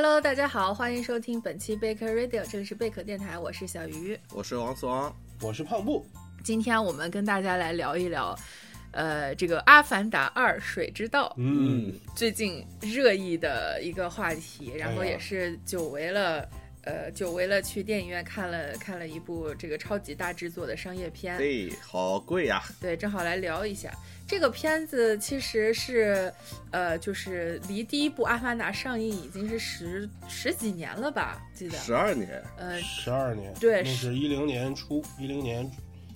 [0.00, 6.06] Hello，大家好，欢迎收听本期贝壳 Radio，这里是贝壳电台，我是小鱼，我是王思王，我是胖布。
[6.44, 8.32] 今天我们跟大家来聊一聊，
[8.92, 16.48] 呃，这个《阿凡达二：水之道》，嗯，最近热议的一个话题，然后也是久违了。
[16.82, 22.62] 呃，久违了，去电影院看了看了一部这个超级大制作的商业片，对，好贵呀。
[22.80, 23.92] 对，正好来聊一下
[24.26, 26.32] 这个片子，其实是，
[26.70, 31.42] 呃，就是离第一部《阿凡达》上映已经是十十几年了吧？
[31.52, 35.70] 记得十二年，呃，十二年，对，那是一零年初，一零年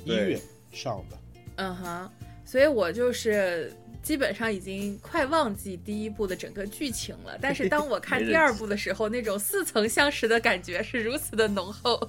[0.04, 0.40] 一月
[0.72, 1.18] 上的。
[1.56, 2.10] 嗯哼，
[2.44, 3.72] 所以我就是。
[4.02, 12.00] 基本上已经快忘记第一部的整个剧情了，但是 当我看第二部的时候，那种似曾相识的感觉是如此的浓厚。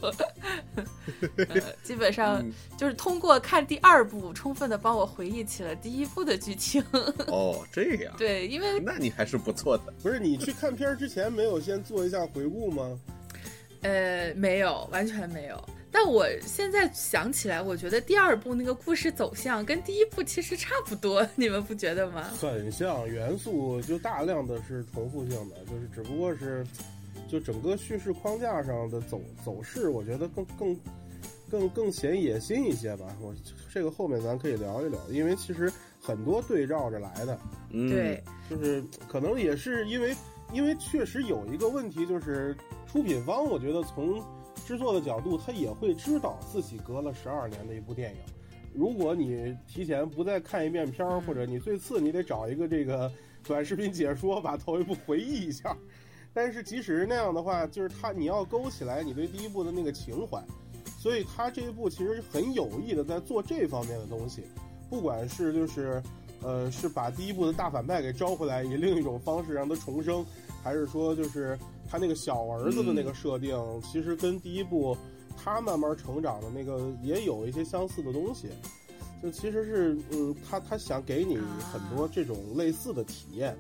[1.84, 2.44] 基本上
[2.78, 6.84] 就是通过看第二部，充分的帮我回忆起了第一部的剧情。
[7.28, 8.14] 哦，这样。
[8.18, 9.94] 对，因为那你还是不错的。
[10.02, 13.00] 不是你去看片之前没有先做一下回顾吗？
[13.82, 15.64] 呃，没有，完全没有。
[15.96, 22.24] 但我现在想起来，我觉得第二部那个故事走向跟第一部其实差不多， 你们不觉得吗？
[22.42, 26.66] 很像，元素就大量的是重复性的，就是只不过是，
[27.30, 30.80] 就整个叙事框架上的走走势，我觉得更更
[31.52, 33.06] 更更显野心一些吧。
[33.22, 33.32] 我
[33.72, 35.72] 这个后面咱可以聊一聊，因为其实
[36.02, 40.16] 很多对照着来的，嗯对，就是可能也是因为
[40.52, 42.58] 因为确实有一个问题，就是
[42.92, 44.20] 出品方，我觉得从。
[44.66, 48.20] 制作的角度，他也会知道自己隔了十二年的一部电影。
[48.74, 53.12] 如果你提前不再看一遍片儿，或者你最次你得找一个这个
[53.44, 55.78] 短视频解说，把头一部回忆一下。
[56.34, 60.44] 但是即使是那样的话，就是他你要勾起来你对第一部的那个情怀，
[60.98, 64.44] 所以他这一部其实很有意的在做这方面的东西。
[64.90, 66.02] 不管是就是，
[66.42, 70.26] 呃，是把第一部的大反派给招回来，以另一种方式让他重生，
[70.64, 71.56] 还是说就是。
[71.90, 74.98] 他那个小儿子的那个设定，其实跟第一部
[75.38, 78.50] 他慢慢成长的那个也有一些相似的东西，
[79.22, 81.38] 就其实是嗯，他他想给你
[81.72, 83.56] 很多这种类似的体验，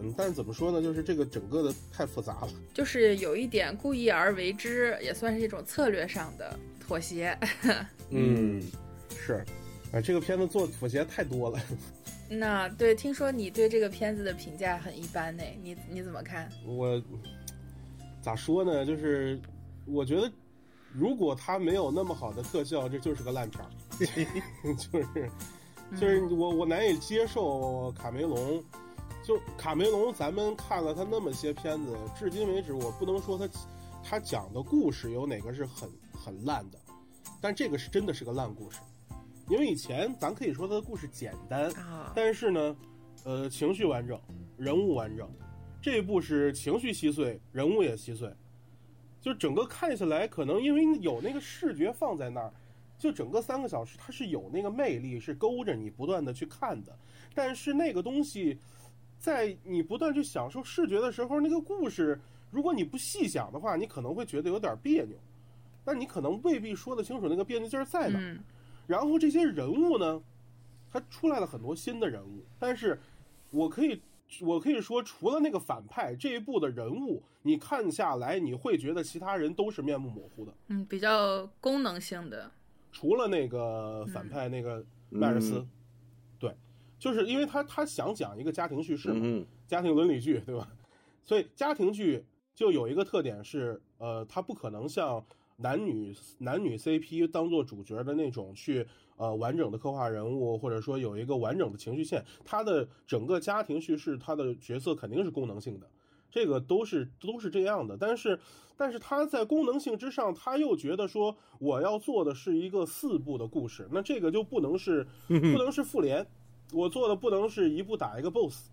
[0.00, 7.36] 嗯，但是怎么说呢，就是这个整个的太复杂了，就是有一点故意而为之，也算是一种策略上的妥协。
[8.10, 8.62] 嗯，
[9.16, 9.44] 是，
[9.92, 11.60] 啊，这个片子做妥协太多了。
[12.30, 16.50] 那对，听说你对这个片子的评价很一般呢，你你怎么看？
[16.66, 17.00] 我。
[18.28, 18.84] 咋说呢？
[18.84, 19.40] 就是
[19.86, 20.30] 我觉得，
[20.92, 23.70] 如果它没有那么好的特效，这就是个烂片儿。
[24.76, 25.30] 就是
[25.98, 28.62] 就是我我难以接受卡梅隆。
[29.24, 33.48] 就卡梅隆，咱们看了他那么些片子，至今为止，我不能说他
[34.04, 36.78] 他讲的故事有哪个是很很烂的，
[37.40, 38.78] 但这个是真的是个烂故事。
[39.48, 41.72] 因为以前咱可以说他的故事简单，
[42.14, 42.76] 但是呢，
[43.24, 44.20] 呃，情绪完整，
[44.58, 45.26] 人物完整。
[45.80, 48.32] 这一部是情绪稀碎，人物也稀碎，
[49.20, 52.52] 就整个看下来，可能因为有那个视觉放在那儿，
[52.98, 56.98] 就整个三个小时它是有那个魅力，是勾着你不断的去看的。
[57.32, 58.58] 但是那个东西，
[59.20, 65.16] 在你不断去享受视觉的时候，那个故事，如果你不细想的话，你可能会觉得有点别扭。
[65.84, 68.18] 但你可能未必说得清楚那个别扭劲儿在哪。
[68.88, 70.20] 然后这些人物呢，
[70.90, 73.00] 他出来了很多新的人物，但是
[73.52, 74.02] 我可以。
[74.42, 80.52] 我可以说，除了那个反派这一部的人物，你看下来你会觉得其他人都是面目模糊的。
[80.68, 82.50] 嗯，比较功能性的。
[82.92, 85.66] 除了那个反派那个迈尔斯，
[86.38, 86.54] 对，
[86.98, 90.68] 就是因为他他想讲一个家庭叙事嘛，家庭伦理剧，对吧？
[91.24, 92.24] 所以家庭剧
[92.54, 95.24] 就有一个特点是，呃，他不可能像
[95.56, 98.86] 男女男女 CP 当做主角的那种去。
[99.18, 105.90] 呃，完整的刻画人物，或者说有一个完整的情绪线，他的整个家庭叙事，他的角色肯定是功能性的，
[106.30, 107.96] 这个都是都是这样的。
[107.96, 108.38] 但是，
[108.76, 116.24] 但是他在功能性之上，他又觉得说我要做的是一个四部的故事，那这个就不能是 不能是复联，
[116.72, 118.68] 我做的不能是一部打一个 BOSS，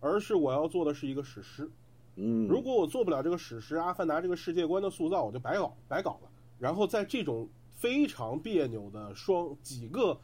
[0.00, 1.70] 而是我要做的是一个史诗。
[2.16, 6.28] 嗯，如果我做不了这个史诗，阿凡达这个世界观的塑造，我就白搞白搞了。
[6.58, 7.48] 然后在这种。
[7.76, 10.18] 非常别扭的双几个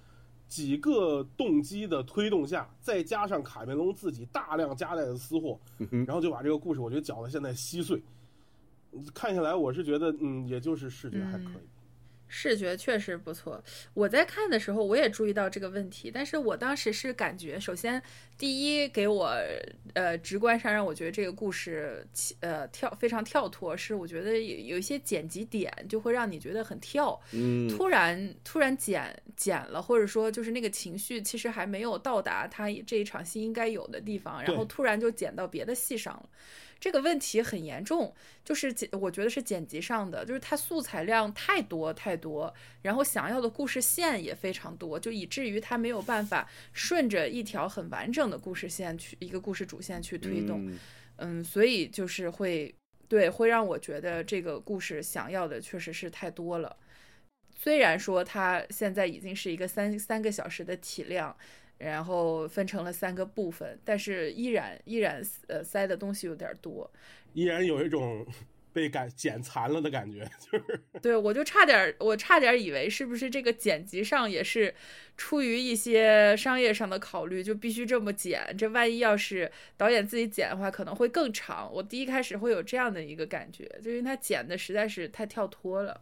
[0.48, 5.58] 几个动机的推动下，再加上卡梅隆自己大量夹带的私货，
[6.06, 8.02] 然后就把这个故事我觉得搅得现在稀碎。
[9.14, 11.68] 看下来，我是觉得，嗯，也就是视觉还可以。
[12.34, 13.62] 视觉确实不错，
[13.92, 18.02] 我在看的时候我也注意到这个问题，但是我当时是感觉，首先
[18.38, 19.36] 第一给我
[19.92, 22.02] 呃直观上让我觉得这个故事
[22.40, 36.26] 呃跳非常跳脱，是我觉得有有一些剪辑点就会让你觉得很跳，嗯，突然突然剪剪了，或者说就是那个情绪其实还没有到达他这一场戏应该有的地方，然后突然就剪到别的戏上了。
[36.82, 38.12] 这个问题很严重，
[38.44, 42.52] 就是剪，我觉得是剪辑上的，就是它素材量太多太多，
[42.82, 50.66] 然后想要的故事线也非常多，就以至于它没有办法顺着一条很完整的故事线去一个故事主线去推动。
[50.66, 50.78] 嗯
[51.18, 52.74] 嗯，所以就是会
[53.06, 56.76] 对，会让我觉得这个故事想要的确实是太多了。
[57.54, 61.36] 虽然说它现在已经是一个三三个小时的体量，
[61.82, 66.90] 然后分成了三个部分，但是依然依然呃塞的东西有点多。
[67.34, 68.26] 依然有一种
[68.72, 74.74] 被感剪残了的感觉，就是对我就差点，我差点以为是不是这个剪辑上也是
[75.16, 78.56] 出于一些商业上的考虑，就必须这么剪。
[78.56, 81.70] 这万一要是导演自己剪的话，可能会更长。
[81.70, 86.00] 我第一开始会有这样的一个感觉，就因为他剪的实在是太跳脱了。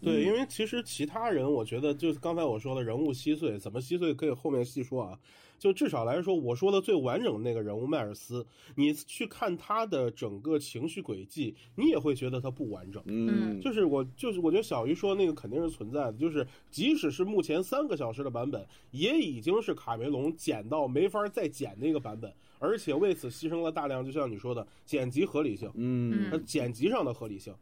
[0.00, 5.18] 对，嗯因为其实其他人，我觉得就是刚才我说的人物稀碎，怎么稀碎可以后面细说啊。
[5.58, 8.46] 就至少来说，我说的最完整的那个人物迈尔斯，
[8.76, 13.02] 你去看他的整个情绪轨迹，你也会觉得他不完整。
[13.06, 27.52] 嗯，就是我就是我觉得小鱼说那个肯定是存在的，就是即使是目前三个小时的版本，也已经是卡梅隆剪到没法再剪那个版本，而且为此牺牲了大量，就像你说的剪辑合理性，嗯它剪辑上的合理性，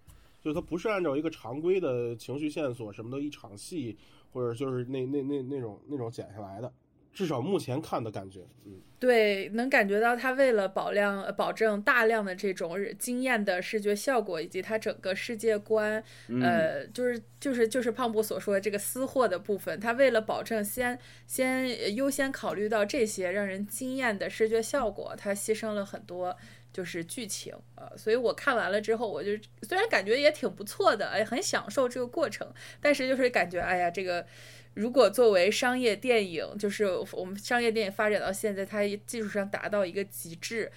[0.47, 3.99] 就是它不是按照一个常规的情绪线索什么的一场戏，
[4.33, 6.73] 或者就是那那那那种那种剪下来的，
[7.13, 16.01] 至少目前看的感觉，嗯，对，能感觉到他为了保量、呃保证大量的这种惊艳的视觉效果，以及他整个世界观，
[16.41, 20.97] 呃，就是就是就是胖布所说的这个私货的部分，他为了保证先
[21.27, 26.37] 先呃优先考虑到这些让人惊艳的视觉效果，他牺牲了很多。
[26.77, 29.31] 就是剧情呃，所以我看完了之后，我就
[29.63, 32.47] 虽然感觉也挺不错的，哎，很享受这个过程，
[32.83, 34.27] 但是就是感觉，哎呀，这个
[34.75, 40.71] 如果作为商业电影，就是我们商业电影发展到现在，它技术上达到一个极致，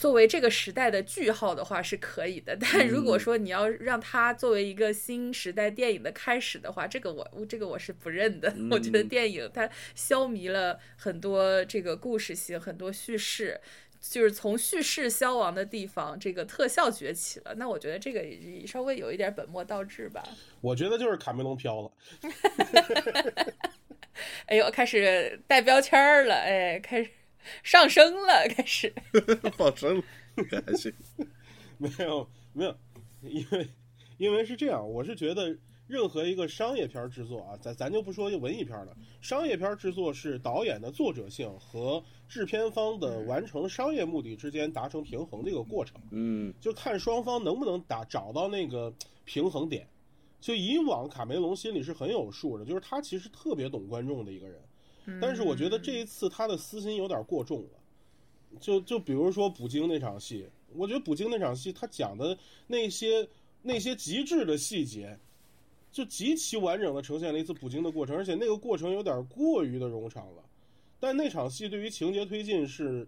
[0.00, 2.56] 作为这个时代的句号的话是可以的。
[2.60, 8.52] 但如果说你要让它作为一个新时代电影的开始的话，这个我这个我是不认的。
[8.72, 13.60] 我觉得电影它消弭了很多这个故事性，很多叙事。
[14.10, 17.54] 就是从叙事消亡的地方，这个特效崛起了。
[17.56, 20.22] 那我觉得这个稍微有一点本末倒置吧。
[20.60, 21.90] 我觉得就是卡梅隆飘了。
[24.46, 27.10] 哎呦，开始带标签儿了，哎，开始
[27.62, 28.92] 上升了，开始
[29.56, 30.04] 放生了，
[30.66, 30.92] 还行。
[31.78, 32.76] 没有没有，
[33.22, 33.68] 因为
[34.18, 35.56] 因为是这样，我是觉得
[35.88, 46.00] 任何一个商业片制作啊，咱咱就不说文艺片了，商业片制作是导演的作者性和制片方的完成商业目的之间达成平衡的一个过程。
[46.10, 48.92] 嗯就看双方能不能打找到那个
[49.24, 49.86] 平衡点。
[50.40, 54.60] 就以往卡梅隆心里是很有数的，就是他其实特别懂观众的一个人，
[55.18, 58.58] 但是我觉得这一次他的私心有点过重了。
[58.60, 62.36] 就就比如说捕鲸那场戏，我觉得捕鲸那场戏他讲的
[62.66, 63.26] 那些
[63.62, 65.18] 那些极致的细节，
[65.90, 70.44] 就极其完整的呈现了一次捕鲸的过程，而且那个过程有点过于的冗长了。
[71.00, 73.06] 但那场戏对于情节推进是，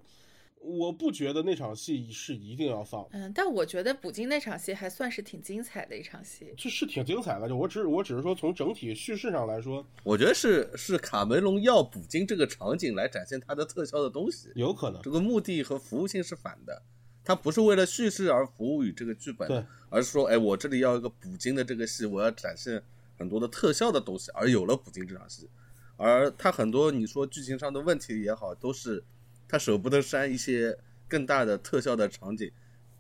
[0.61, 3.07] 我不觉得那场戏是一定要放。
[3.13, 6.53] 嗯，但我觉得捕鲸那场戏还算是挺精彩的一场戏。
[6.57, 16.83] 这是挺精彩的，就我只我只是说从整体叙事上来说，我觉得是是卡梅隆要捕鲸这个场景来展现他的特效的东西，有可能这个目的和服务性是反的。
[17.25, 22.81] 他不是为了叙事而服务于这个剧本对，而是说，哎，我这里要一个捕鲸的这个戏，我要展现
[23.19, 25.49] 很多的特效的东西，而有了捕鲸这场戏。
[25.97, 29.03] 而他很多你说剧情上的问题也好，都是
[29.49, 30.77] 他舍不得删一些
[31.09, 32.51] 更大的特效的场景，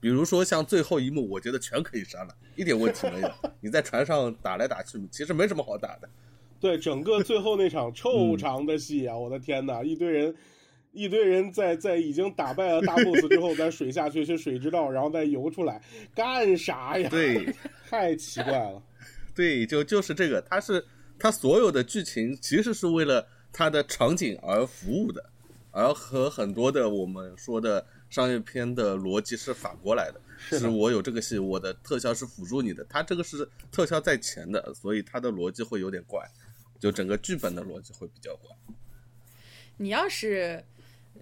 [0.00, 3.30] 比如说像最后一幕，我觉得全可以删了，一点问题没有。
[3.60, 6.08] 你在船上打来打去，其实没什么好打的。
[6.58, 10.34] 对整个最后那场臭长的戏啊，我的天哪，一堆人。
[10.92, 15.78] 一堆人在在已经打败了大 boss 之后，在水下去去水之道，然后再游出来，
[16.14, 17.06] 干啥呀？
[17.10, 17.54] 对，
[17.90, 18.82] 太奇怪了。
[19.34, 20.82] 对，就就是这个，他是
[21.18, 25.24] 它所有的剧情其实是为了它的场景而服务的，
[25.70, 30.20] 而和很多的我们说的商业片的逻辑是反过来的。
[30.38, 36.22] 是的我有这个戏，我的特效是辅助你的，它这个是特效在前的，所以它的逻辑会有点怪，
[36.78, 38.54] 就整个剧本的逻辑会比较怪。
[39.78, 40.62] 你要是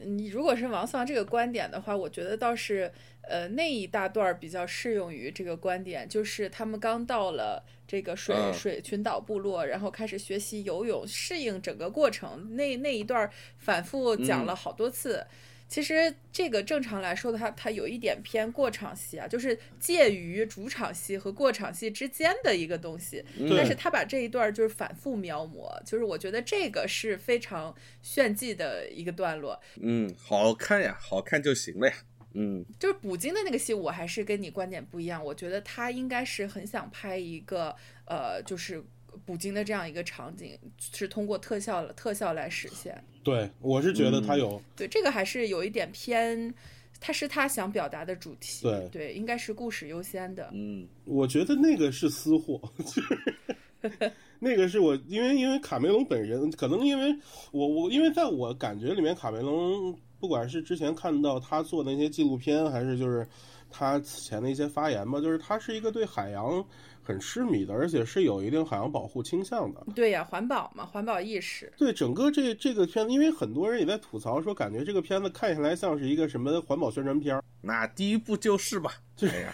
[0.03, 2.91] 你如果是王桑这个观点的话，我觉得倒是
[3.23, 15.25] 呃那一大段儿比较适用于这个观点，就是他们刚到了这个水、嗯水群岛部落，然后开始学习游泳，适应整个过程，那那一段儿反复讲了好多次。
[15.67, 23.25] 其实这个正常来说的话，它有一点偏过场戏啊，就是介于主场戏和过场戏之间的一个东西。
[23.57, 29.61] 但是他把这一段就是反复描摹，就是我觉得这个是非常炫技的一个段落。
[29.81, 31.95] 嗯，好看呀，好看就行了呀。
[32.37, 35.25] 嗯就是捕鲸的那个戏，我还是跟你观点不一样。
[35.25, 37.75] 我觉得他应该是很想拍一个
[38.07, 38.83] 呃，就是
[39.25, 43.03] 捕鲸的这样一个场景，是通过特效特效来实现。
[43.25, 46.55] 对，我是觉得他嗯有，对，这个还是有一点偏，
[47.01, 48.69] 他是他想表达的主题。
[48.93, 50.51] 对应该是故事优先的。
[50.53, 53.35] 嗯我觉得那个是私货，就是
[54.39, 57.17] 那个是我因为因为卡梅隆本人，可能因为
[57.51, 63.27] 我我因为在我感觉里面，卡梅隆不管是之前看到他做的那些纪录片，还是就是
[63.71, 66.65] 他此前的一些发言吧，就是他是一个对海洋
[67.05, 69.87] 很痴迷的，而且是有一定海洋保护倾向的。
[69.95, 71.71] 对呀，环保嘛，环保意识。
[71.77, 77.45] 对整个这这个片子，因为很多人也在吐槽说，感觉这个片子看下来像是一个什么环保宣传片儿。
[77.61, 78.95] 那第一部就是吧。
[79.21, 79.53] 哎呀，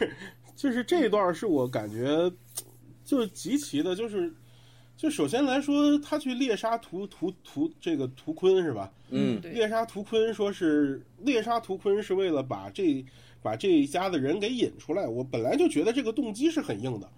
[0.54, 2.32] 就是这一段是我感觉，
[3.04, 4.32] 就是极其的，就是，
[4.96, 8.92] 就首先来说，他去猎杀图图图这个图坤是吧？
[9.10, 13.04] 嗯，猎杀图坤说是猎杀图坤是为了把这
[13.42, 15.06] 把这一家的人给引出来。
[15.06, 17.10] 我本来就觉得这个动机是很硬的。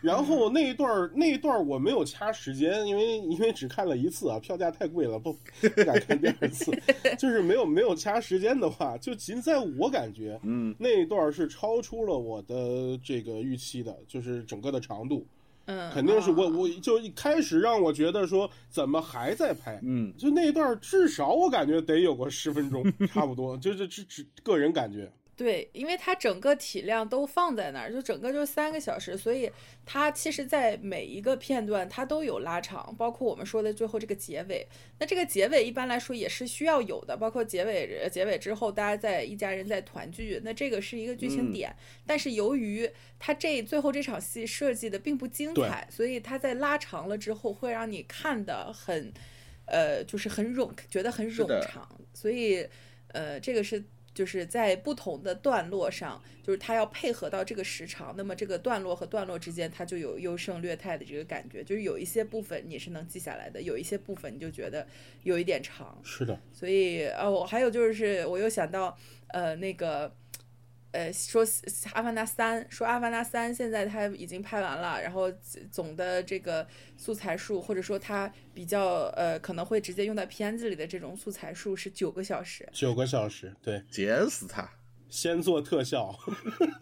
[0.00, 6.72] 然后那一段儿那一段儿我没有掐时间，因为因为只看了一次啊，票价太贵了，不不敢看第二次。
[7.18, 10.74] 就是没有没有掐时间的话，就仅在我感觉，嗯。
[10.78, 15.26] 那一段是超出了我的这个预期的，就是整个的长度，
[15.66, 16.68] 嗯，肯定是我啊我。
[16.80, 20.12] 就一开始让我觉得说怎么还在拍，嗯。
[20.16, 29.50] 就那一段至少我感觉得有个十分钟，差不多，就是只只个人感觉，对，因为它整个体量都放在那儿，就整个就三个小时，所以
[29.86, 34.66] 它其实，在每一个片段它都有拉长，包括我们说的最后这个结尾。
[34.98, 41.74] 那这个结尾一般来说也是需要有的，包括结尾结尾之后，大家在一家人在团聚，那这个是一个剧情嗯点。
[42.06, 42.86] 但是由于
[43.18, 49.10] 它这最后这场戏设计的并不精彩，所以它在拉长了之后，会让你看的很，
[49.64, 51.88] 呃，就是很冗，觉得很冗长。
[52.12, 52.68] 所以，
[53.12, 53.82] 呃，这个是
[54.20, 61.64] 就是在不同的段落上，就是它要配合到这个时长，那么这个段落和段落之间，它就有优胜劣汰的这个感觉。
[61.64, 64.86] 就是有一些部分你是能记下来的，有一些部分你就觉得
[65.22, 65.98] 有一点长。
[66.04, 68.94] 是的，所以呃，我还有就是，我又想到
[69.28, 70.14] 呃那个。
[70.92, 71.44] 呃，说
[71.92, 75.30] 《阿凡达三》，说《阿凡达三》现在它已经拍完了，然后
[75.70, 76.66] 总的这个
[76.96, 82.68] 素材数，或者说它比较呃可能会直接用在片子里的这种素材数是九个小时。
[82.72, 84.68] 九个小时，对，剪死他。
[85.08, 86.16] 先做特效，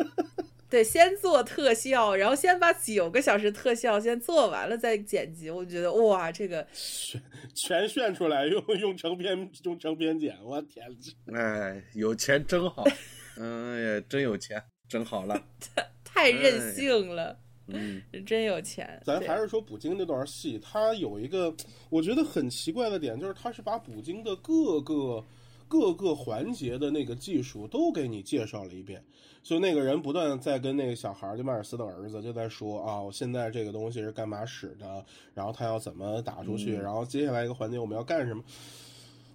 [0.69, 5.49] 对，先做特效，然后先把九个小时特效先做完了再剪辑。
[5.49, 7.23] 我觉得哇，这个全
[7.55, 10.87] 全炫出来，用用成片用成片剪，我天，
[11.35, 12.85] 哎，有钱真好，
[13.39, 15.41] 嗯呀，真有钱，真好了。
[16.05, 19.01] 太任性了，嗯 真有钱。
[19.05, 21.55] 咱还是说捕鲸那段戏，它有一个
[21.91, 25.25] 我觉得很奇怪的点，就是它是把捕鲸的各个
[25.69, 29.05] 各个环节的那个技术都给你介绍了一遍。
[29.45, 38.43] 所以那个人不断在跟那个小孩儿，就迈尔斯的儿子就在说啊，我现在这个东西是干嘛使的，然后他要怎么打出去，嗯然后接下来一个环节我们要干什么。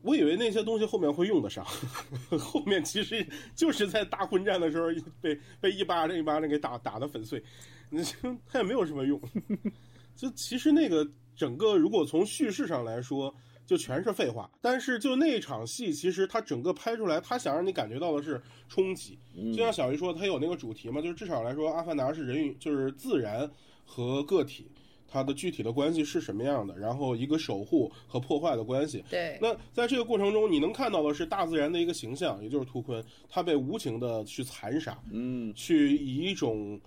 [0.04, 1.66] 我以为那些东西后面会用得上，
[2.38, 4.90] 后面其实就是在大混战的时候
[5.22, 7.42] 被被一巴掌一巴掌给打打的粉碎，
[8.46, 9.20] 他也没有什么用。
[10.16, 13.34] 就其实那个整个如果从叙事上来说，
[13.66, 14.52] 就全是废话。
[14.62, 19.18] 但是就那场戏，其实他整个拍出来，他想让你感觉到的是冲击。
[19.36, 23.50] 嗯就像小鱼说，他有那个主题嘛，就是至少来说，阿凡达是人与就是自然
[23.86, 24.70] 和个体。
[25.13, 26.75] 它的具体的关系是什么样的？
[26.75, 35.53] 然后一个守护和破坏的关系，对，那在这个过程中，你能看到的是大自然的一个形象，也就是图坤，他被无情的去残杀，嗯。
[35.53, 36.82] 去以一种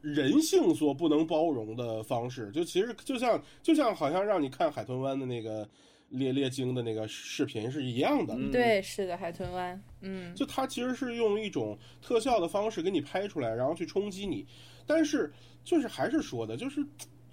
[0.00, 5.68] 人性所不能包容的方式，就其实就像就像好像让你看海豚湾的那个
[6.08, 8.34] 猎猎鲸的那个视频是一样的。
[8.34, 8.50] 嗯。
[8.50, 14.44] 对，是的，海豚湾，嗯，就它其实是用一种特效的方式给你拍出来，然后去冲击你，
[14.86, 15.32] 但是
[15.62, 16.84] 就是还是说的，就是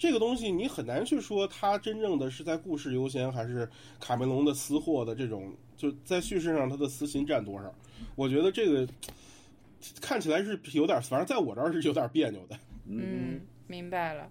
[0.01, 7.71] 这个东西你很难去说它真正的是在故事优先，还是卡梅隆的私货的这种，就在叙事上它的私心占多少？
[8.15, 8.87] 我觉得这个
[10.01, 12.57] 看起来是有点，反正在我这儿是有点别扭的。
[12.87, 14.27] 嗯，明白了。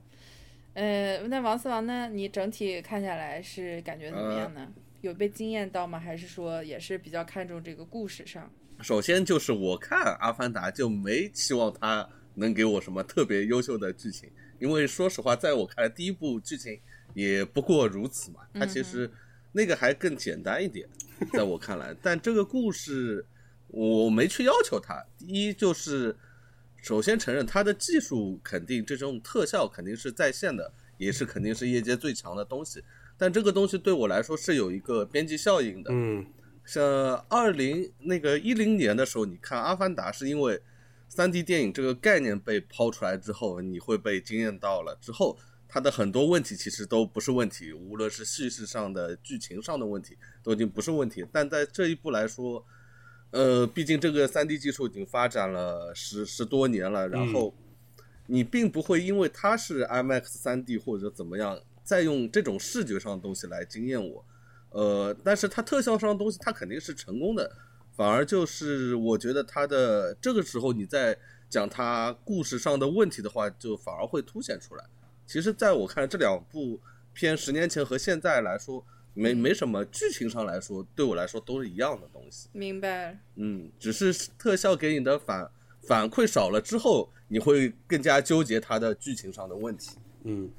[0.74, 2.08] 呃，那王四王呢？
[2.08, 4.66] 你整体看下来是感觉怎么样呢？
[5.02, 6.00] 有被惊艳到吗？
[6.00, 8.50] 还是说也是比较看重这个故事上？
[8.80, 14.28] 首先就是我看《阿凡达》就没期望它能给我什么特别优秀的剧情，
[14.60, 16.78] 因为说实话，在我看来，第一部剧情
[17.14, 18.40] 也不过如此嘛。
[18.54, 19.10] 它其实
[19.50, 20.88] 那个还更简单一点，
[21.32, 21.92] 在我看来。
[22.00, 23.24] 但这个故事
[23.66, 26.14] 我没去要求它，第一就是
[26.82, 32.84] 首先承认它的技术肯定这种特效肯定是在线的，也是肯定是业界最强的东西。
[33.16, 36.24] 但这个东西对我来说是有一个边际效应的，嗯
[36.64, 36.82] 像
[37.28, 40.60] 二零那个一零年的时候，你看《阿凡达》，是因为
[41.10, 44.96] 三 D 电影这个概念被抛出来之后，你会被惊艳到了。
[45.00, 45.36] 之后
[45.68, 51.26] 它的很多问题其实都不是问题，无论是叙事上的、剧情上的问题，都已经不是问题。
[51.32, 52.64] 但在这一步来说，
[53.32, 57.52] 呃，毕竟这个三 D 技术已经发展了十十多年了，然后
[58.28, 64.24] 你并不会因为它是 IMAX 三 D 或者怎么样，再用这种视觉上的东西来惊艳我。
[64.70, 67.50] 呃，但是它特效上的东西，它肯定是成功的。
[67.96, 71.18] 反而就是我觉得他的这个时候你在
[71.48, 74.84] 讲他故事上的问题的话，就反而会凸显出来。
[75.26, 76.80] 其实，在我看，这两部
[77.12, 82.48] 片十年前和现在来说，没没什么剧情上来说，对我来说都是一样的东西。
[82.52, 83.18] 明白。
[83.36, 85.50] 嗯，只是特效给你的反
[85.82, 89.98] 反馈少了之后，你会更加纠结它的剧情上的问题。
[90.24, 90.50] 嗯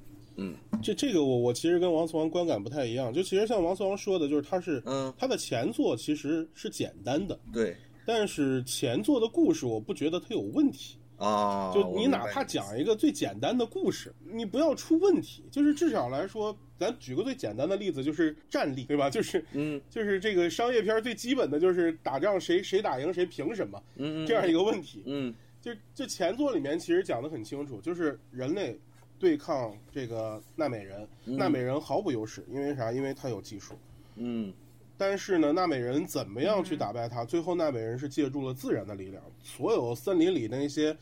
[0.41, 10.98] 嗯，这这个我我其实跟王思王观感不太一样，就其实像王思王说的，就是他是嗯，他的前作其实是简单的，对但是前作的故事我不觉得它有问题。
[11.17, 15.43] 啊，就你哪怕讲一个最简单的故事，你不要出问题。
[15.51, 19.07] 就是至少来说，咱举个最简单的例子，就是战力，对吧？
[19.07, 25.03] 就是嗯就是这个商业片最基本的就是打仗谁谁打赢谁凭什么嗯嗯这样一个问题。
[25.05, 25.31] 嗯
[25.62, 28.79] 就就前作里面其实讲的很清楚，就是人类
[29.22, 32.92] 对抗这个纳美人，嗯纳美人毫无优势，因为啥？
[32.92, 33.75] 因为他有技术。
[34.16, 34.51] 嗯
[34.98, 37.24] 但是呢，纳美人怎么样去打败他？
[37.25, 40.96] 最后纳美人是借助了自然的力量，所有森林里那些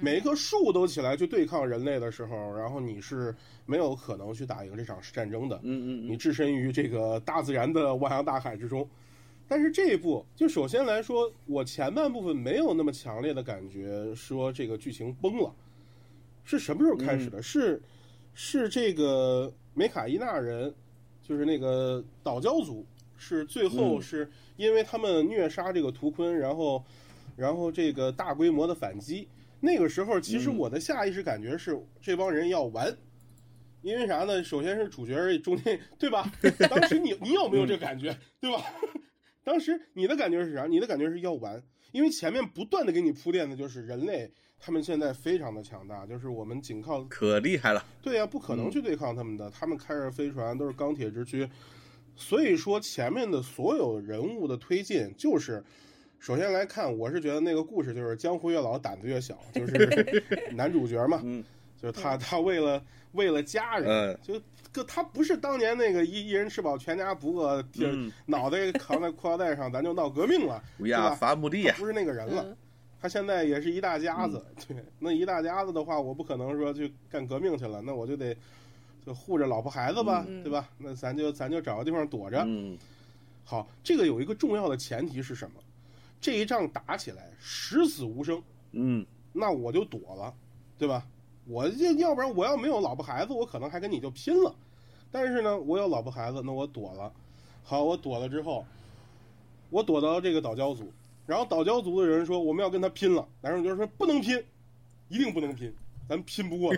[0.00, 3.34] 每一棵树都起来去对抗人类的时候，然后你是
[3.66, 5.56] 没有可能去打赢这场战争的。
[5.62, 8.88] 嗯嗯你置身于这个大自然的汪洋大海之中。
[9.48, 15.54] 但是这一部，就首先来说，我前半部分没有那么强烈的感觉，说这个剧情崩了。
[16.44, 17.42] 是什么时候开始的？
[17.42, 17.80] 是
[18.34, 20.74] 是这个梅卡伊纳人，
[21.22, 22.86] 就是那个岛礁族，
[23.16, 26.84] 是最后嗯是因为他们虐杀这个图坤，然后
[27.36, 29.28] 然后这个大规模的反击。
[29.60, 32.96] 那个时候，其实嗯我的下意识感觉是这帮人要完。
[33.82, 34.42] 因为啥呢？
[34.44, 36.32] 首先是主角中间，对吧？
[36.70, 38.62] 当时你你有没有这个感觉，对吧？
[39.42, 40.66] 当时你的感觉是啥？
[40.66, 44.30] 你的感觉是要完，因为前面不断的给你铺垫的就是人类，
[44.64, 47.84] 他们现在非常的强大，就是我们仅靠可厉害了。
[48.00, 51.48] 对呀、不可能去对抗他们的，他们开着飞船都是钢铁之躯，
[52.14, 55.62] 所以说前面的所有人物的推进就是。
[56.20, 60.22] 首先来看，我是觉得那个故事就是江湖越老胆子越小，就是
[60.54, 61.42] 男主角嘛，嗯
[61.76, 71.12] 就是他他为了为了家人，嗯就个他不是当年那个一一人吃饱全家不饿，贴嗯脑袋扛在裤腰带上，咱就闹革命了对吧？
[71.16, 72.56] 伐木地不是那个人了。
[73.02, 78.36] 嗯他现在也是一大家子，嗯 对，那一大家子的话，我不可能说去干革命去了，那我就得
[79.04, 80.68] 就护着老婆孩子吧，嗯对吧？
[80.78, 82.44] 那咱就咱就找个地方躲着。
[82.46, 82.78] 嗯
[83.44, 85.60] 好，这个有一个重要的前提是什么？
[86.20, 90.32] 这一仗打起来十死无生，嗯那我就躲了，
[90.78, 91.04] 对吧？
[91.48, 94.54] 我这要不然我要没有老婆孩子，我可能还跟你就拼了。
[95.10, 97.12] 但是呢，我有老婆孩子，那我躲了。
[97.64, 98.64] 好，我躲了之后，
[99.70, 100.92] 我躲到这个岛礁族，
[101.32, 104.36] 然后岛礁族的人说我们要跟他拼了，男主角说不能拼，
[105.08, 105.74] 一定不能拼，
[106.06, 106.76] 咱拼不过。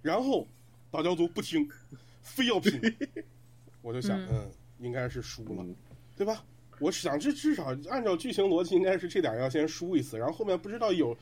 [0.00, 0.48] 然后
[0.90, 1.68] 岛礁族不听，
[2.22, 2.80] 非要拼，
[3.82, 5.76] 我就想，嗯嗯，应该是输了，嗯
[6.16, 6.42] 对吧？
[6.78, 11.14] 我想这至少按照剧情逻辑，应该是这点要先输一次，然后后面不知道有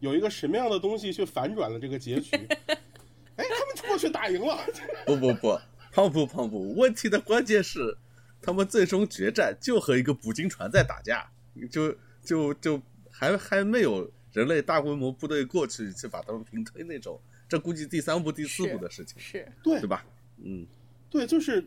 [0.00, 2.36] 有一个什么样的东西去反转了这个结局。
[3.36, 4.58] 哎，他们过去打赢了，
[5.06, 5.58] 不不不，
[5.90, 7.96] 胖不胖不，问题的关键是，
[8.42, 11.30] 他们最终决战就和一个捕鲸船在打架，
[11.66, 17.18] 就就就还还没有人类大规模部队过去去把他们平推那种，
[17.48, 20.04] 这估计第三部第四部的事情，是对对吧？
[20.42, 20.66] 嗯
[21.10, 21.64] 对，就是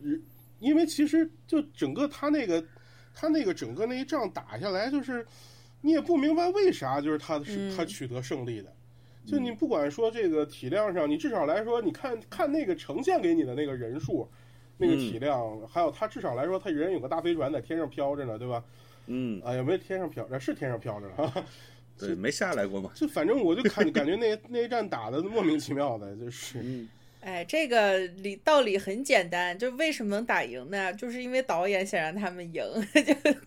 [0.60, 2.64] 因为其实就整个他那个
[3.14, 5.26] 他那个整个那一仗打下来，就是
[5.82, 8.72] 你也不明白为啥，就是他是嗯他取得胜利的。
[9.26, 14.28] 就你不管说这个体量上，你至少来说，你看看那个呈现给你的那个人数，
[14.78, 18.64] 那个体量，还有他至少来说，他人有个大飞船在天上飘着呢，对吧？
[19.08, 20.40] 嗯，啊，有没有天上飘着？
[20.40, 21.14] 是天上飘着呢。
[21.18, 21.46] 哈哈
[22.00, 22.90] 对，没下来过嘛。
[22.96, 30.92] 就反正我就看感觉那那一战打的莫名其妙的，就是嗯哎，这个理道理很简单，就为什么能打赢呢？
[30.94, 32.64] 就是因为导演想让他们赢，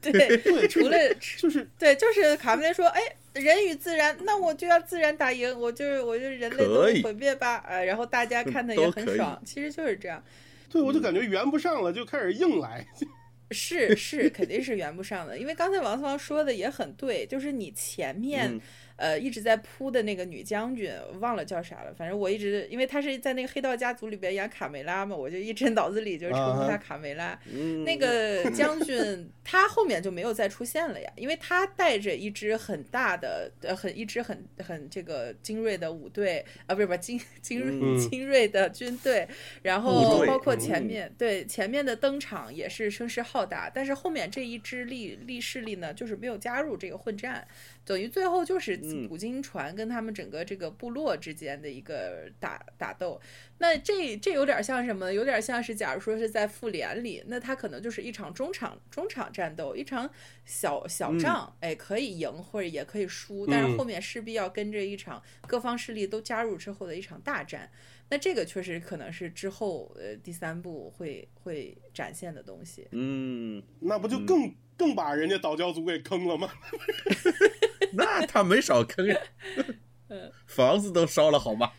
[0.00, 0.96] 就对，对，除了
[1.36, 3.00] 就是对，就是卡梅伦说，哎，
[3.32, 10.22] 人与自然，那我就要自然打赢，我就是我就人类都毁灭吧，呃，然后大家看的也很爽，其实就是这样，
[10.70, 12.86] 对我就感觉圆不上了，就开始硬来。
[13.50, 18.61] 是是，肯定是圆不上的，因为刚才王思芳说的也很对，就是你前面、
[18.96, 21.92] 呃一直在扑的那个女将军，忘了叫啥了。
[21.96, 27.38] 反正我一直因为她是在那个黑道家族里边演卡梅拉嘛，我就一直 脑子里就称呼她卡梅拉。
[27.52, 39.26] 嗯那个将军他后面就没有再出现了呀，因为他带着一支很大的呃很一支很很这个精锐的武队啊，不是不是精精锐、嗯精锐的军队，
[39.62, 47.46] 然后包括前嗯面、对前面的登场也是声势浩大，但是后面这一支力力势力呢，就是没有加入这个混战，
[47.85, 53.20] 等于最后就是嗯捕鲸船跟他们整个这个部落之间的一个打打斗。
[53.59, 55.12] 那这这有点像什么？
[55.12, 60.11] 有点像是，假如说是在复联里，那它可能就是一场中场中场战斗，一场
[60.44, 67.70] 小小仗，哎，可以赢或者也可以输，但是嗯后面势必要跟着一场各方势力都加入之后的一场大战。
[68.11, 72.87] 那这个确实可能是之后呃第三部会会展现的东西。
[72.90, 76.51] 嗯，那不就更、更把人家岛礁族给坑了吗？
[77.96, 79.18] 那他没少坑呀，
[80.09, 81.72] 嗯房子都烧了好吗？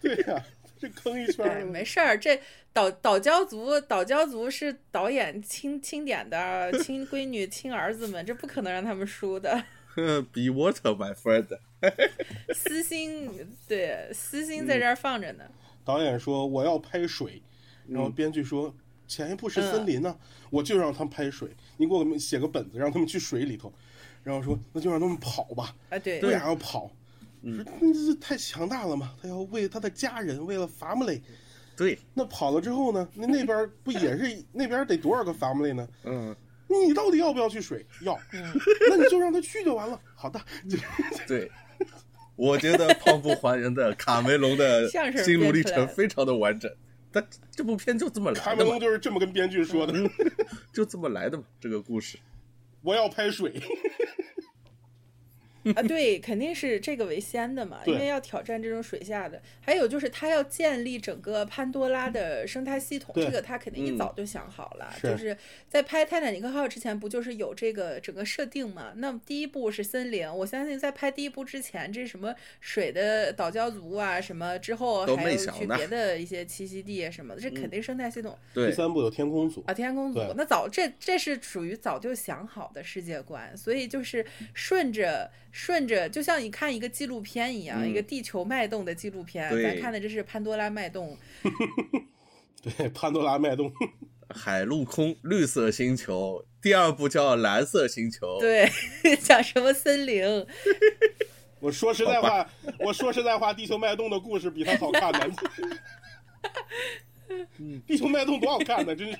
[0.00, 0.44] 对呀、
[0.78, 1.64] 这坑一圈哎，儿。
[1.64, 2.40] 没事儿，这
[2.72, 9.64] 岛岛教族岛教族是导演亲亲点的亲 闺女亲儿子们，这不可能让他们输的。
[10.32, 11.58] Be water, my friend。
[12.54, 13.30] 私心
[13.66, 15.44] 对私心在这儿放着呢。
[15.84, 17.42] 导演说我要拍水，
[17.88, 18.74] 然后编剧说
[19.06, 20.16] 前一部是森林呢、
[20.50, 23.72] 我就让他们拍水，你给我写个本子让他们去水里头，
[24.28, 26.90] 然后说那就让他们跑吧，啊，对，为啥要跑？
[27.42, 31.22] 说那这太强大了嘛，他要为他的家人，为了 family。
[31.74, 33.08] 对，那跑了之后呢？
[33.14, 35.88] 那那边不也是 那边得多少个 family 呢？
[36.04, 36.36] 嗯，
[36.66, 37.86] 你到底要不要去水？
[38.02, 38.18] 要，
[38.90, 39.98] 那你就让他去就完了。
[40.14, 40.38] 好的，
[41.26, 41.50] 对。
[42.36, 44.88] 我觉得胖不还人的 卡梅隆的
[45.24, 46.70] 心路历程非常的完整，
[47.10, 49.92] 但这部片就这么来的卡梅隆，就是这么跟编剧说的：
[50.72, 52.18] 就这么来的嘛，这个故事。
[52.82, 53.52] 我要拍水。
[55.74, 59.40] 啊，对，肯定是这个为先的嘛，因为要挑战这种水下的。
[59.60, 64.92] 还有就是他要建立整个潘多拉的生态系统，这个他肯定一嗯早就想好了。
[65.00, 65.36] 是就是
[65.68, 68.92] 在拍《泰坦尼克号》之前，不就是有这个整个设定嘛？
[68.96, 78.36] 那么第一部是森林，我相信在拍第一部之前，这什么水的岛礁族啊，什么之后还有去别的一些栖息地啊什么的，这肯定生态系统。
[78.54, 91.18] 对第，三部有天空组啊，，天空组那早这这是属于早就想好的世界观，所以就是顺着顺着，就像你看一个纪录片一样，一个嗯地球脉动的纪录片，咱看的这是潘多拉脉动，
[92.62, 93.72] 对，潘多拉脉动。
[94.30, 98.38] 海陆空绿色星球，第二部叫蓝色星球。
[98.38, 98.70] 对，
[99.20, 100.46] 讲什么森林，
[101.58, 105.34] 我说实在话，我说实在话，地球脉动的故事比它好看呢。
[107.84, 109.18] 地球脉动多好看呢，真是。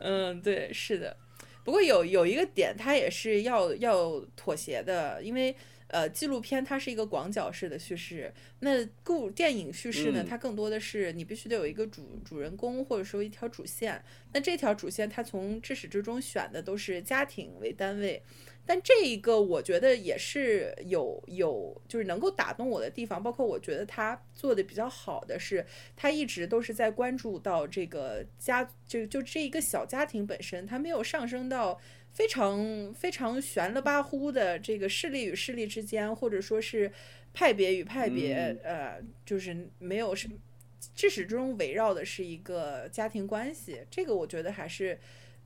[0.00, 1.14] 嗯，对，是的。
[1.68, 5.54] 不过有有一个点，它也是要要妥协的，因为
[5.88, 14.02] 呃，纪录片它是一个广角式的叙事，那故电影叙事呢，嗯它更多的是你必须得有一个主主人公或者说一条主线。
[14.32, 18.22] 那这条主线它从至始至终选的都是家庭为单位，
[18.70, 25.64] 但这一个我觉得也是有有就是能够打动我的地方，包括我觉得他做的比较好的是，
[25.96, 31.80] 他一直都是在关注到这个家就就这一个小家庭本身，他没有上升到
[32.12, 36.92] 非常非常悬了吧乎的这个势力与势力之间，或者说是
[37.32, 40.28] 派别与派别，呃，就是没有是
[40.94, 44.98] 至始至终围绕的是一个家庭关系，这个我觉得还是。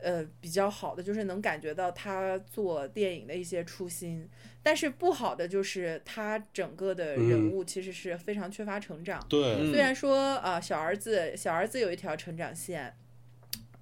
[0.03, 4.29] 呃，比较好的就是能感觉到他做电影的一些初心，
[4.62, 9.25] 但是不好的就是他整个的人物其实是非常缺乏成长。
[9.29, 9.71] 对，嗯。
[9.71, 12.97] 虽然说啊、小儿子小儿子有一条成长线，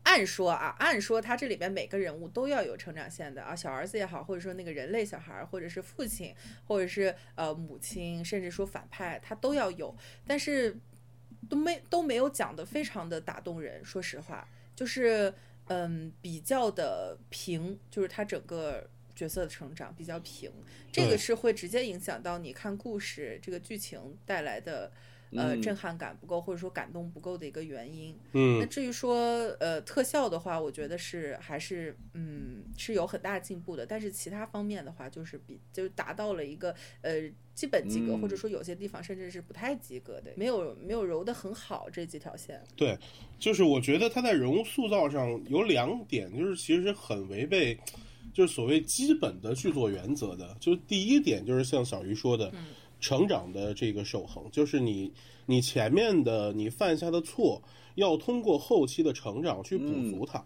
[0.02, 6.34] 按说啊，按说他这里边每个人物都要有成长线的啊，小儿子也好，或者说那个人类小孩儿，或者是父亲，
[6.66, 9.94] 或者是呃母亲，甚至说反派，他都要有，
[10.26, 10.76] 但是
[11.48, 15.32] 都没都没有讲的非常的打动人，说实话，就是
[15.70, 20.52] 嗯比较的平，就是他整个角色的成长比较平，
[20.92, 24.92] 这个是会直接影响到你看故事这个剧情带来的。
[25.32, 28.14] 呃，嗯震撼感不够，或者说感动不够的一个原因。
[28.32, 29.16] 嗯那嗯，至于说
[29.60, 42.60] 呃特效的话，我觉得是还是嗯是有很大进步的，但是其他方面的话，就是比就达到了一个呃基本及格，嗯或者说有些地方甚至是不太及格的，没有没有揉得很好这几条线。
[42.74, 42.98] 对，
[43.38, 47.78] 就是我觉得他在人物塑造上有两点，就是其实很违背，
[48.32, 50.56] 就是所谓基本的剧作原则的。
[50.58, 52.52] 就是第一点，就是像小鱼说的，
[53.00, 55.12] 成长的这个守恒，就是你
[55.46, 57.60] 你前面的你犯下的错，
[57.94, 60.44] 要通过后期的成长去补足它，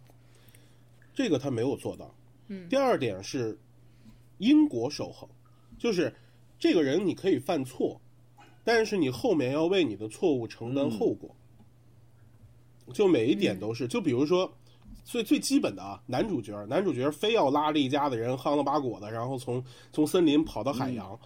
[1.12, 2.14] 这个他没有做到。
[2.48, 2.68] 嗯。
[2.68, 3.58] 第二点是
[4.38, 5.28] 因果守恒，
[5.78, 6.14] 就是
[6.58, 8.00] 这个人你可以犯错，
[8.62, 11.34] 但是你后面要为你的错误承担后果。
[12.92, 14.52] 就每一点都是，就比如说
[15.04, 21.18] 最最基本的啊，男主角，男主角非要拉着一家子人夯了八果的，然后从从森林跑到海洋，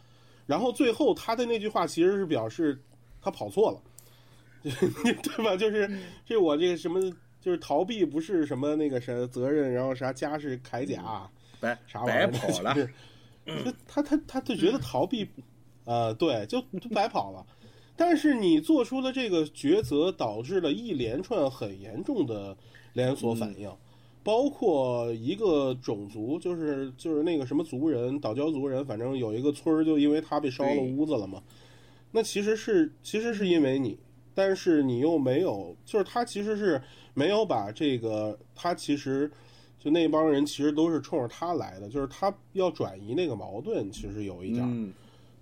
[0.48, 2.82] 然后最后他的那句话其实是表示
[3.20, 3.82] 他跑错了，
[4.62, 5.54] 对吧？
[5.54, 5.88] 就是
[6.24, 6.98] 这我这个什么，
[7.38, 11.30] 就是逃避不是什么那个啥责任，然后啥家是铠甲，
[11.60, 15.28] 白啥玩意跑了，就他他他就觉得逃避，
[15.84, 17.44] 呃，对，就就白跑了。
[17.94, 22.56] 但是你做出的这个抉择，导致了一连串很严重的
[22.94, 23.70] 连锁反应，
[24.22, 31.42] 包括一个种族，就是就是那个什么族人，岛礁族人，反正有一个村儿，就因为他被烧了屋子了嘛。
[32.10, 33.98] 那其实是其实是因为你，
[34.34, 36.80] 但是你又没有，就是他其实是
[37.14, 39.30] 没有把这个，他其实
[39.78, 44.92] 就那帮人其实都是冲着他来的，就是他要转移那个矛盾，其实有一点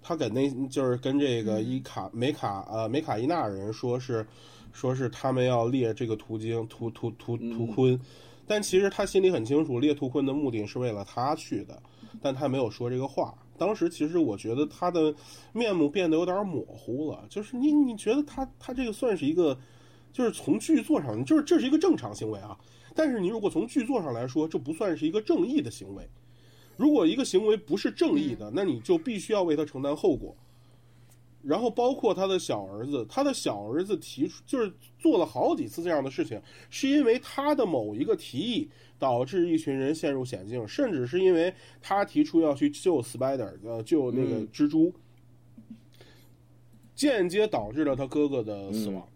[0.03, 4.25] 他跟那就是跟这个伊卡梅卡呃梅卡伊纳人说是，
[4.73, 7.99] 说是他们要列这个途经图图图图坤，
[8.47, 11.83] 但其实他心里很清楚，列图坤的目的是为了他去的，
[12.23, 13.35] 但他没有说这个话。
[13.59, 15.15] 当时其实我觉得他的
[15.53, 19.59] 面目变得有点模糊了，就是你你觉得他他这个算是一个，
[20.13, 22.57] 就是从剧作上，就是这是一个正常行为啊，
[22.95, 26.07] 但是你如果从剧作上来说，这不算是一个正义的行为。
[26.77, 30.37] 如果一个行为不是正义的，那你就必须要为他承担后果。
[31.43, 38.69] 然后包括他的小儿子，他的小儿子提出就是做了好几次这样的事情，是因为他的某一个提议
[38.99, 44.93] 导致一群人陷入险境，甚至是因为他提出要去救 Spider，呃，救那个蜘蛛，
[46.95, 49.07] 间接导致了他哥哥的死亡。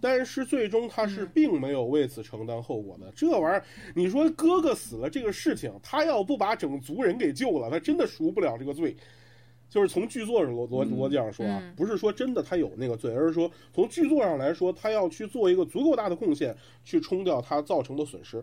[0.00, 3.10] 但是最终他是并没有为此承担后果的。
[3.16, 8.94] 这玩意儿，你说哥哥死了这个事情，他要不把整族人给救了，他真的赎不了这个罪。
[9.74, 18.40] 就是从剧作上逻逻逻辑上说啊，不是说真的他有那个罪，而是说从剧作上来说，他要去做一个足够大的贡献，去冲掉他造成的损失。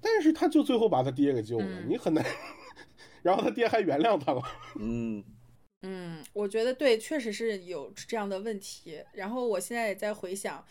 [0.00, 2.24] 但是他就最后把他爹给救了，你很难。
[3.20, 4.40] 然后他爹还原谅他了。
[4.78, 5.24] 嗯
[5.82, 9.02] 嗯，我觉得对，确实是有这样的问题。
[9.14, 10.64] 然后我现在也在回想。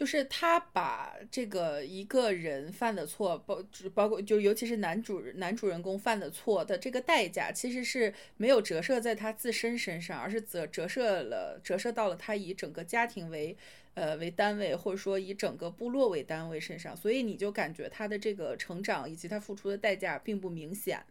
[0.00, 13.54] 就是他把这个一个人犯的错，包包括就尤其是男主男主人公犯的错的这个代价，其实是没有折射在他自身身上，而是折折射了折射到了他以整个家庭为
[13.92, 16.96] 呃为单位，或者说以整个部落为单位身上。
[16.96, 21.04] 所以你就感觉他的这个成长以及他付出的代价并不明显。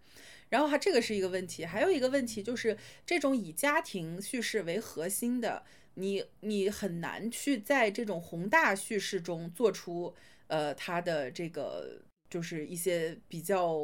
[0.49, 2.75] 然后他这个是一个问题，还有一个问题就是
[3.05, 5.63] 这种以家庭叙事为核心的。
[5.95, 10.13] 你你很难去在这种宏大叙事中做出
[10.47, 13.77] 呃它的这个就是一些比较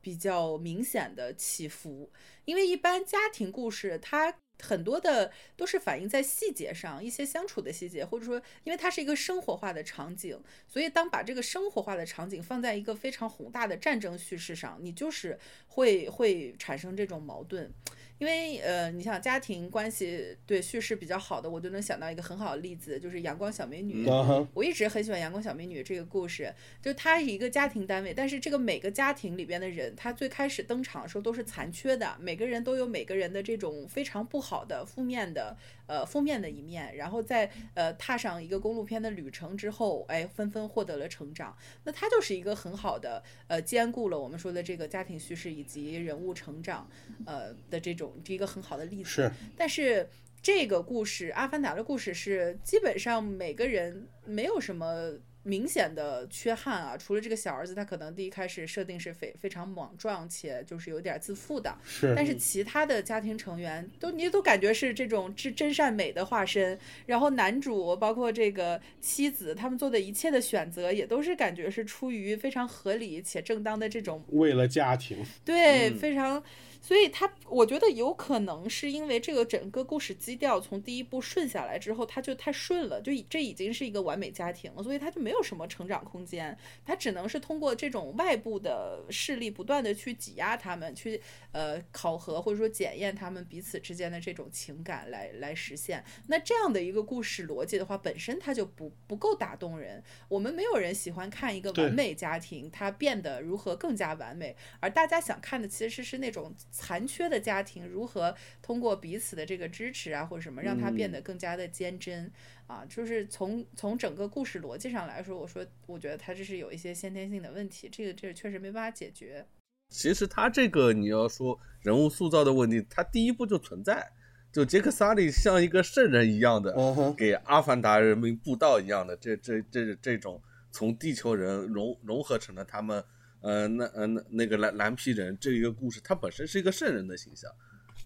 [0.00, 2.10] 比较明显的起伏，
[2.44, 17.72] 因为一般家庭故事它很多的都是反映在细节上，一些相处的细节，或者说因为它是一个生活化的场景，所以当把这个生活化的场景放在一个非常宏大的战争叙事上，你就是会会产生这种矛盾。
[18.18, 24.06] 因为呃，你想家庭关系对叙事比较好的，我就能想到一个很好的例子，就是《阳光小美女》。
[24.54, 26.52] 我一直很喜欢《阳光小美女》这个故事，
[26.82, 35.56] 就它是一个家庭单位，但是这个每个家庭里边的人，他最开始登场的时候都是残缺的，每个人都有每个人的这种非常不好的、负面的
[35.88, 41.56] 呃负面的一面，然后在呃踏上一个公路片的旅程之后，哎，纷纷获得了成长。
[41.82, 46.88] 那它就是一个很好的呃兼顾了我们说的这个家庭叙事以及人物成长
[47.26, 48.14] 呃的这种。
[48.28, 50.06] 是一个很好的例子，是，但是
[50.42, 55.14] 这个故事《阿凡达》的故事是基本上每个人没有什么
[55.48, 76.42] 明显的缺憾啊，除了这个小儿子，他可能第一开始设定是非非常莽撞且就是有点自负的，是，但是其他的家庭成员都你都感觉是这种真真善美的化身，然后男主包括这个妻子，他们做的一切的选择也都是感觉是出于非常合理且正当的这种为了家庭，对，非常。
[76.80, 96.04] 所以他，我觉得有可能是因为这个整个故事基调从第一部顺下来之后，他就太顺了，就这已经是一个完美家庭了，所以他就没有什么成长空间，他只能是通过这种外部的势力不断的去挤压他们，去呃考核或者说检验他们彼此之间的这种情感来来实现。
[96.28, 100.02] 那这样的一个故事逻辑的话，本身它就不不够打动人。
[100.28, 106.54] 我们没有人喜欢看一个完美家庭它变得如何更加完美，而大家想看的其实是那种。
[106.70, 112.30] 残缺的家庭如何通过彼此的这个支持啊，或者什么，让他变得更加的坚贞
[112.66, 112.84] 啊？
[112.88, 119.46] 就是从从整个故事逻辑上来说，我说我觉得他这是有一些先天性的问题，这个这确实没办法解决。
[119.90, 124.06] 其实他这个你要说人物塑造的问题，他第一步就存在，
[124.52, 126.74] 就杰克萨利像一个圣人一样的，
[127.16, 133.02] 给阿凡达人民布道一样的，这这这这种从地球人融融合成了他们，
[133.40, 137.50] 呃，那呃那那个蓝蓝皮人这一个故事，它本身是一个圣人的形象，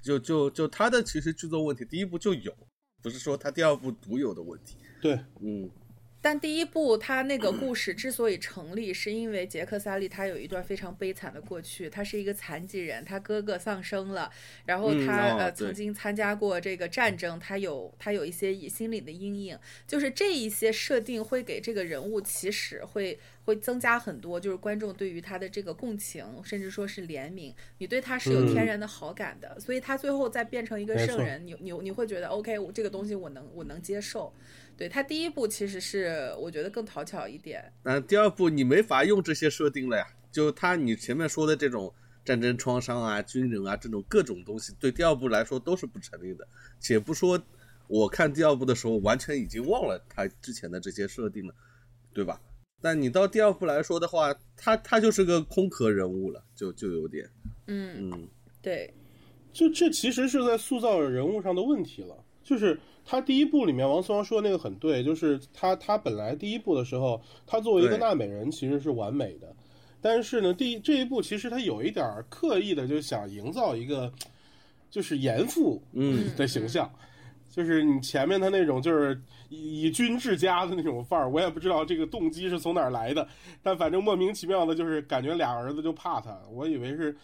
[0.02, 2.54] 就就就他的其实剧作问题，第一部就有，
[3.02, 5.70] 不是说他第二部独有的问题，对，嗯。
[6.24, 14.30] 但第一部他那个故 事之所以成立，是因为杰克萨利他有一段非常悲惨的过去，他是一个残疾人，他哥哥丧生了，
[14.64, 34.32] 然后嗯他、呃曾经参加过这个战争，他有他有一些心理的阴影，就是这一些设定会给这个人物起始会会增加很多，就是观众对于他的这个共情，甚至说是怜悯，你对他是有天嗯然的好感的，所以他最后再变成一个圣人，你你你会觉得 OK，我这个东西我能我能接受。
[34.82, 46.44] 对他第一部其实是我觉得更讨巧一点，那第二部你没法用这些设定了呀，就他你前面说的这种战争创伤啊、军人啊这种各种东西，对第二部来说都是不成立的。
[46.80, 47.40] 且不说
[47.86, 51.54] 我看第二部的时候完全已经忘了他之前的这些设定了，
[52.12, 52.40] 对吧？
[52.80, 57.30] 但你到第二部来说的话，他他就是个空壳人物了，就就有点，
[57.68, 58.28] 嗯，嗯，
[58.60, 58.92] 对，
[59.52, 62.24] 就这其实是在塑造人物上的问题了。
[62.42, 69.54] 就是他第一部里面，王思王说的那个很对，就是他他本来第一部的时候，他作为一个纳美人其实是完美的，
[70.00, 74.12] 但是呢，第一这一部其实他有一点儿刻意的就想营造一个
[74.90, 76.34] 就是严父嗯。
[76.36, 76.90] 的形象。
[77.54, 83.28] 就是你前面他那种就是以以军治家的那种范儿，我也不知道这个动机是从哪儿来的，
[83.62, 87.14] 但反正莫名其妙的，就是感觉俩儿子就怕他，我以为是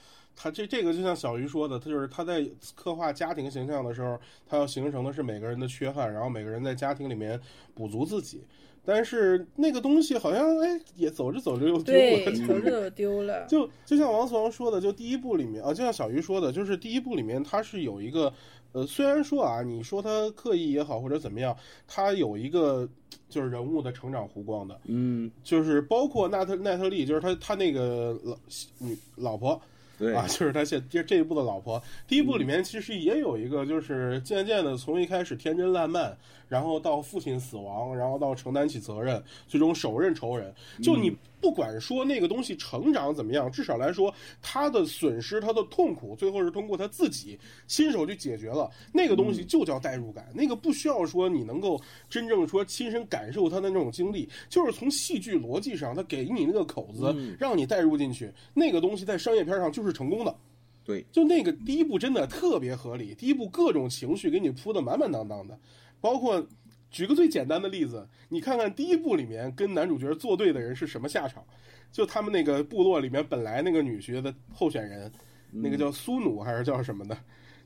[0.40, 7.40] 他这这个就像小鱼说的，他就是他在刻画家庭形象的时候，他要形成的是每个人的缺憾，然后每个人在家庭里面
[7.74, 8.40] 补足自己，
[8.84, 18.32] 但是那个东西好像哎也走着走着又丢对，了， 走着走丢了，就就像王思王说的，就第一部里面啊，就像小鱼说的，就是第一部里面他是有一个，
[18.70, 21.56] 呃，虽然说啊，你说他刻意也好或者怎么样，
[21.88, 22.88] 他有一个
[23.28, 28.38] 就是人物的成长弧光的，嗯，就是包括奈特奈特利，就是他他那个老
[28.78, 29.60] 女老婆
[29.98, 31.82] 对，啊，就是他现这这一部的老婆。
[32.06, 36.16] 第一部里面其实也有一个，就是渐渐的从一开始天真烂漫，
[36.48, 40.54] 然后到父亲死亡，然后到承担起责任，最终手刃仇人。
[40.80, 48.70] 就你不管说那个东西成长怎么样，至少来说他的损失、他的痛苦，最后是通过他自己亲手去解决了。
[48.92, 58.32] 那个东西就叫代入感，那个不需要说你能够真正说亲身感受他的那种经历，就是从戏剧逻辑上，他给你那个口子，嗯让你代入进去。
[58.54, 60.36] 那个东西在商业片上就是成功的。
[60.84, 65.58] 对，就那个第一部真的特别合理，第一部各种情绪给你铺的满满当当的，
[66.00, 66.42] 包括
[66.90, 71.44] 举个最简单的例子，你看看第一部里面跟男主角作对的人是什么下场？
[71.90, 75.10] 就他们那个部落里面本来那个女婿的候选人，
[75.50, 77.16] 那个叫苏努还是叫什么的？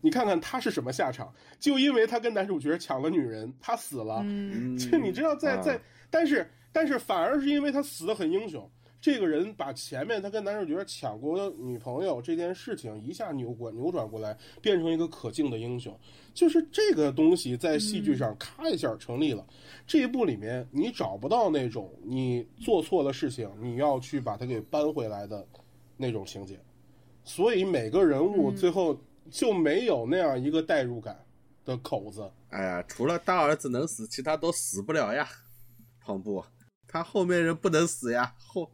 [0.01, 1.33] 你看看他是什么下场？
[1.61, 4.21] 就因为他跟男主角抢了女人，他死了。
[4.25, 5.81] 嗯，嗯 就你知道在，在啊
[6.11, 8.69] 但是但是反而是因为他死的很英雄，
[9.03, 15.99] 这个人把前面他跟男主角抢过女朋友这件事情一下扭过扭转过来，变成一个可敬的英雄。
[16.33, 19.45] 就是这个东西在戏剧上咔一下成立了。
[19.89, 25.45] 这一部里面你找不到那种你做错了事情，你要去把它给扳回来的
[25.97, 26.61] 那种情节，
[27.25, 28.97] 所以每个人物最后
[29.33, 31.19] 就没有那样一个代入感
[31.65, 32.31] 的口子。
[32.51, 35.29] 哎呀，除了大儿子能死，其他都死不了呀。
[35.99, 36.45] 胖布，
[36.87, 38.71] 他后面人不能死呀，后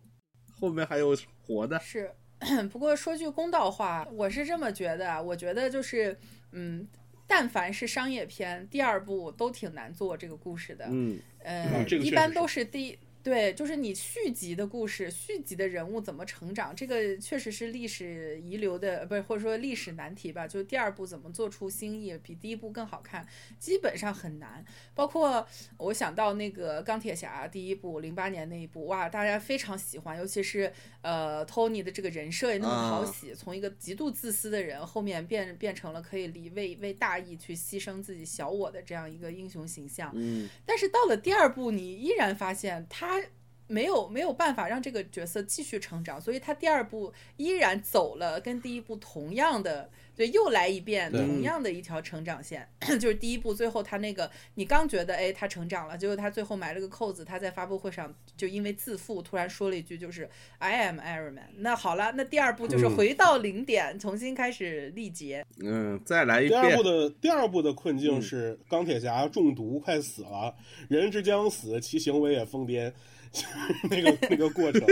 [0.59, 1.17] 后面还有
[1.47, 1.79] 活的。
[1.81, 2.11] 是。
[2.71, 6.17] 不过说句公道话，我是这么觉得啊，我觉得就是，
[6.53, 6.87] 嗯，
[7.27, 10.87] 但凡是商业片，第二部都挺难做这个故事的。
[10.89, 20.47] 嗯，呃，嗯一般都是第对，就是你续集的故事，续集的人物怎么成长，这个确实是历史遗留的，不是或者说历史难题吧？
[20.47, 23.27] 就第二部怎么做出新意，比第一部更好看，
[23.59, 24.65] 基本上很难。
[24.95, 40.13] 包括我想到那个钢铁侠第一部零八年那一部，哇，大家非常喜欢，尤其是呃托尼的这个人设也那么讨啊喜，从一个极度自私的人，后面变变成了可以离为为大义去牺牲自己小我的这样一个英雄形象。
[40.15, 43.25] 嗯，但是到了第二部，你依然发现他 I
[43.69, 61.49] 没有没有办法让这个角色继续成长，所以他第二部依然走了跟第一部同样的对，又来一遍同样的一条成长线， 就是第一部最后他那个你刚觉得哎他成长了，结果他最后埋了个扣子，他在发布会上就因为自负突然说了一句就是 I am Iron Man。
[61.59, 65.45] 那好了，那第二部就是嗯回到零点，重新开始历劫。
[65.63, 70.53] 嗯，再来一遍第二部，的第二部的困境嗯是钢铁侠中毒快死了，
[70.89, 72.95] 人之将死，其行为也疯癫，就是
[73.91, 74.83] 那个那个过程。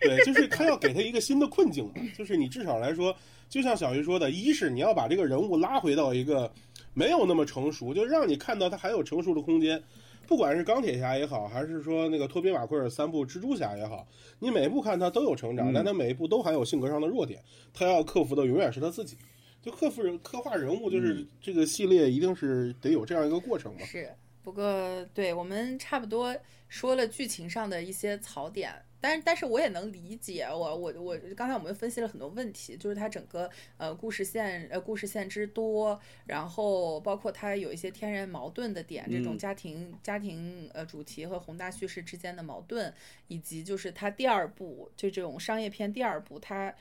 [0.00, 3.14] 对，就是他要给他一个新的困境嘛，就是你至少来说，
[3.48, 6.52] 就像小鱼说的，一是你要把这个人物拉回到一个
[6.92, 9.82] 没有那么成熟，就让你看到他还有成熟的空间。
[10.26, 14.08] 不管是钢铁侠也好，还是说那个托比马奎尔三部蜘蛛侠也好，
[14.38, 17.42] 你每一部看他都有成长，嗯但他每一部都含有性格上的弱点，
[17.74, 19.18] 他要克服的永远是他自己。
[19.62, 23.80] 就克服人刻画人物，就是嗯这个系列一定是得有这样一个过程嘛。
[23.84, 24.10] 是，
[24.42, 26.34] 不过对我们差不多
[26.74, 42.92] 说了剧情上的一些槽点，但是但是我也能理解，我我我刚才我们分析了很多问题，就是它整个呃故事线呃故事线之多，然后包括它有一些天然矛盾的点，这种嗯家庭、家庭呃主题和宏大叙事之间的矛盾，
[43.28, 46.74] 以及就是它第二部就这种商业片第二部它。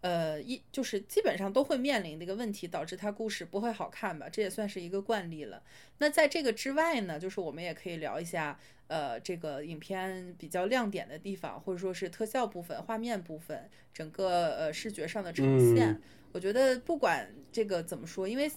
[0.00, 5.60] 呃，一就是基本上都会面临的一个问题，导致它故事不会好看吧，这也算是一个惯例了。
[5.98, 15.90] 那在这个之外呢，就是我们也可以聊一下，呃，这个影片比较亮点的地方，或者说是特效部分、画面部分，整个呃视觉上的呈现。
[15.90, 18.50] 嗯我觉得不管这个怎么说，因为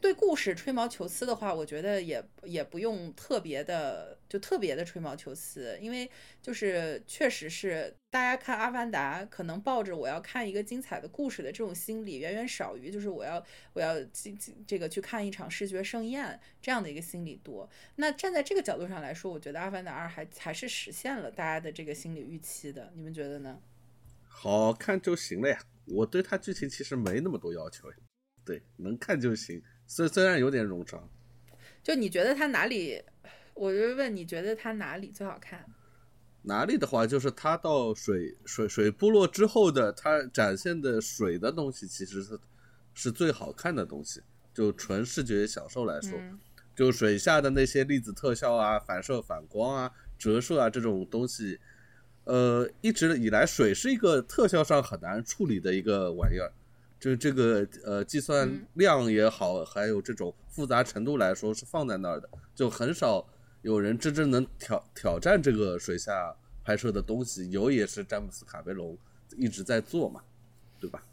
[0.00, 6.08] 对故事吹毛求疵的话，我觉得也也不用特别的就特别的吹毛求疵，因为
[6.40, 17.68] 就是确实是大家看《阿凡达》，可能抱着我要看一个精彩的故事的这种心理，远远少于就是我要我要进进这个去看一场视觉盛宴这样的一个心理多。
[17.96, 23.60] 那站在这个角度上来说，我觉得《阿凡达二》还还是实现了大家的这个心理预期的，你们觉得呢？
[24.28, 25.58] 好看就行了呀。
[25.86, 27.96] 我对它剧情其实没那么多要求呀，
[28.44, 29.62] 对，能看就行。
[29.86, 31.08] 虽虽然有点冗长，
[31.82, 33.02] 就你觉得它哪里？
[33.54, 35.64] 我就问你觉得它哪里最好看？
[36.42, 42.38] 哪里的话，就是它到水水水部落之后的，它展现的水的东西，其实是
[42.94, 44.22] 是最好看的东西。
[44.52, 46.38] 就纯视觉享受来说，嗯
[46.74, 51.58] 就水下的那些粒子特效啊、反射、反光啊、折射啊这种东西，
[52.24, 56.52] 呃，一直以来水是一个特效上很难处理的一个玩意儿。
[56.98, 63.26] 就这个呃计算嗯量也好，还有这种复杂程度来说是放在那儿的，就很少
[63.62, 66.34] 有人真正能挑挑战这个水下
[66.64, 67.50] 拍摄的东西。
[67.50, 68.96] 有也是詹姆斯卡梅隆
[69.36, 70.22] 一直在做嘛，
[70.80, 71.04] 对吧？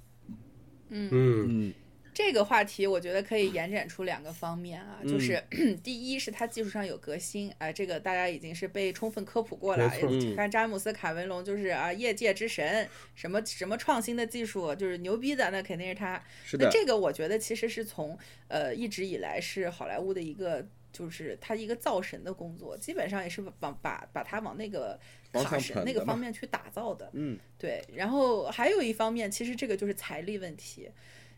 [0.90, 1.10] 嗯。
[1.12, 1.74] 嗯嗯
[2.14, 5.44] 这个话题我觉得可以延展出两个方面啊，嗯就是
[5.84, 9.92] 第一是它技术上有革新，哎、这个大家已经是被充分科普过了。
[10.36, 16.24] 看詹姆斯卡梅隆就是啊，业界之神，什么什么创新的技术就是牛逼的，那肯定是他。
[16.46, 20.68] 是的，那这个我觉得其实是从呃一直以来是好莱坞的一个。
[20.94, 25.00] 就是他一个造神的工作，基本上也是往把把他往那个
[25.32, 27.10] 卡神那个方面去打造的。
[27.14, 30.88] 嗯对，然后还有一方面，其实这个就是财力问题。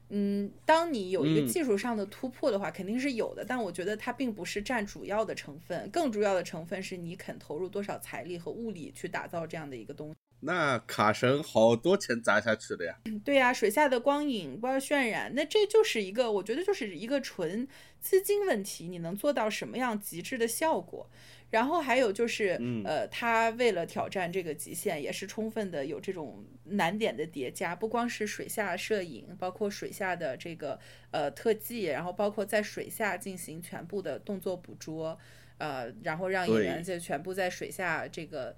[0.10, 10.16] 嗯，当你有一个嗯技术上的突破的话，肯定是有的，但我觉得它并不是占主要的成分，更主要的成分是你肯投入多少财力和物力去打造这样的一个东西。
[10.42, 12.96] 那卡神好多钱砸下去了呀。
[13.24, 17.68] 对呀、水下的光影，包括渲染，那这就是一个，我觉得就是一个纯
[18.00, 21.10] 资金问题，你能做到什么样极致的效果？
[21.50, 30.80] 然后还有就是，嗯呃，他为了挑战这个极限，也是充分的有这种难点的叠加，不光是水下摄影，包括水下的这个
[31.12, 35.18] 呃特技，然后包括在水下进行全部的动作捕捉，
[35.58, 38.56] 呃，然后让演员就全部在水下这个，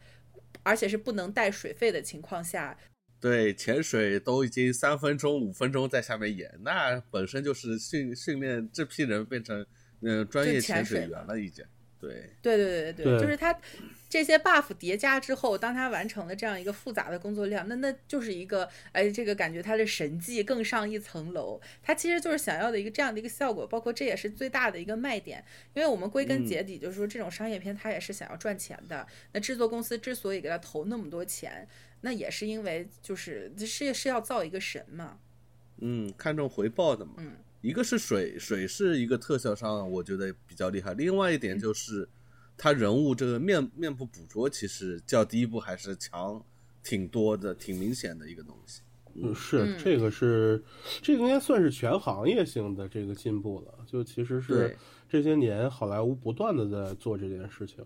[0.64, 2.78] 而且是不能带水费的情况下，
[3.20, 9.66] 对，潜水都已经三分钟、五分钟在下面演，那本身就是训训练这批人变成
[10.02, 11.66] 嗯、呃专业潜潜水水员了，已经。
[12.00, 13.52] 对，对对对对对就是它
[14.10, 21.60] 这些 buff 叠加之后，当他完成了这样一个复杂的工作量，那那就是一个哎，这个感觉他的神迹更上一层楼。
[21.84, 25.44] 他其实就是想要的一个这样的一个效果，包括这也是最大的一个卖点。
[25.74, 29.06] 因为我们归根结底就是说，这种商业片它也是想要赚钱的。
[29.34, 31.68] 那制作公司之所以给他投那么多钱，
[32.02, 35.20] 那也是因为就是是是要造一个神嘛。
[35.80, 37.14] 嗯，看重回报的嘛。
[37.18, 42.08] 嗯，一个是水，水是一个特效上我觉得比较厉害，另外一点就是
[42.58, 46.44] 他人物这个面面部捕捉，其实较第一部还是强
[46.84, 48.82] 挺多的，挺明显的一个东西。
[49.14, 50.64] 嗯，是嗯这个是
[51.02, 53.74] 这个应该算是全行业性的这个进步了。
[53.86, 54.76] 就其实是
[55.10, 57.84] 这些年好莱坞不断的在做这件事情。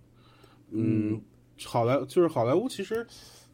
[0.71, 1.21] 嗯，
[1.63, 3.05] 好莱就是好莱坞其实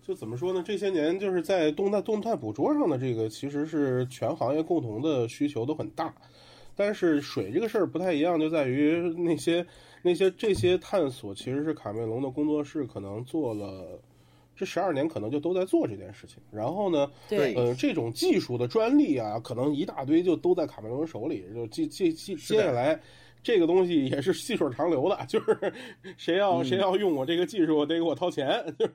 [0.01, 0.63] 就怎么说呢？
[0.65, 6.13] 这些年就是在动态动态捕捉上的这个，其实是全行业共同的需求都很大。
[6.76, 9.65] 但是水这个事儿不太一样，就在于那些
[10.02, 14.00] 那些这些探索，其实是卡梅隆的工作室可能做了
[14.56, 16.38] 这十二年，可能就都在做这件事情。
[16.52, 21.45] 然后呢，对呃，这种技术的专利啊，可能一大堆就都在卡梅隆手里。
[21.54, 23.00] 就接接接接下来，
[23.48, 25.58] 这个东西也是细水长流的， 就是
[26.18, 28.91] 谁要、嗯谁要用我这个技术，得给我掏钱，就是。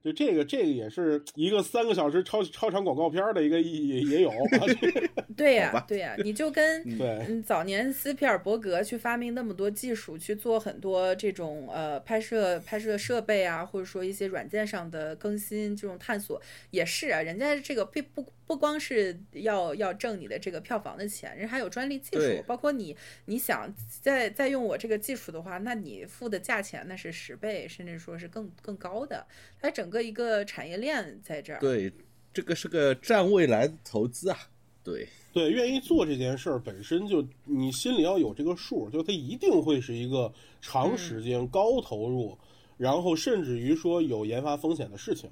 [0.00, 4.30] 就这个，这个也是一个三个小时超超长广告片的一个意义也有
[5.36, 16.40] 对呀、对呀、你就跟对，嗯，早年斯皮尔伯格去发明那么多技术，去做很多这种呃拍摄拍摄设备啊，或者说一些软件上的更新，这种探索
[16.70, 17.20] 也是啊。
[17.20, 22.96] 人家这个并不不光是要要挣你的这个票房的钱，人还有专利技术，包括你
[23.26, 23.70] 你想
[24.00, 29.26] 再再用我这个技术的话，那你付的价钱那是十倍，甚至说是更更高的。
[29.60, 31.60] 它整个一个产业链在这儿。
[31.60, 31.92] 对，
[32.32, 34.38] 这个是个占未来的投资啊。
[34.82, 40.32] 对，对，愿意做这件事儿本身就你心里要有这个数，就它一定会是一个
[40.62, 42.38] 长时间、高投入，
[42.78, 45.28] 然后甚至于说有研发风险的事情。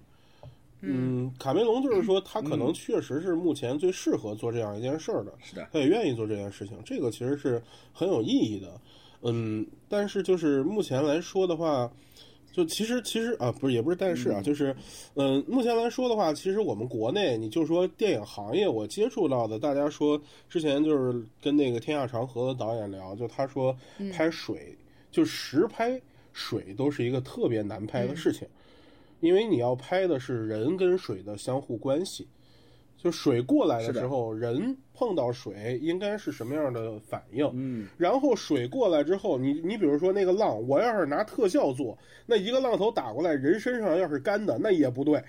[0.81, 7.63] 嗯，卡梅隆就是说，他可能确实是目前最适合做这样一件事儿的，是的，他也愿意做这件事情，这个其实是
[7.93, 8.81] 很有意义的。
[9.23, 11.91] 嗯，但是就是目前来说的话，
[12.53, 14.77] 就其实其实啊，不是也不是但是啊，就是
[15.15, 23.77] 嗯，目前来说的话，其实我们国内，你就说电影行业，我接触到的，大家说之前就是跟那个天下长河的导演聊，就他说
[24.13, 24.77] 拍水，
[25.11, 26.01] 就实拍
[26.33, 28.47] 水都是一个特别难拍的事情，
[29.21, 32.29] 因为你要拍的是人跟水的相互关系。
[32.99, 37.49] 就水过来的时候，人碰到水应该是什么样的反应？
[37.53, 45.23] 嗯，然后水过来之后，你你比如说那个浪，我要是拿特效做，那一个浪头打过来，人身上要是干的，那也不对，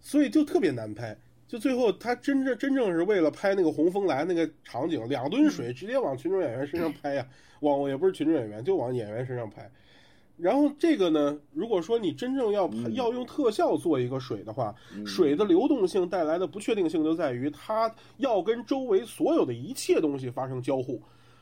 [0.00, 1.16] 所以就特别难拍。
[1.46, 7.26] 就最后他真正真正是为了拍那个洪峰来那个场景，两吨水直接往群众演员身上拍呀，
[7.60, 9.70] 往也不是群众演员，就往演员身上拍。
[10.40, 14.74] 然后这个呢，如果说你真正要拍要用特效做一个水的话，
[15.04, 21.00] 水的流动性带来的不确定性就在于它要跟周围所有的一切东西发生交互，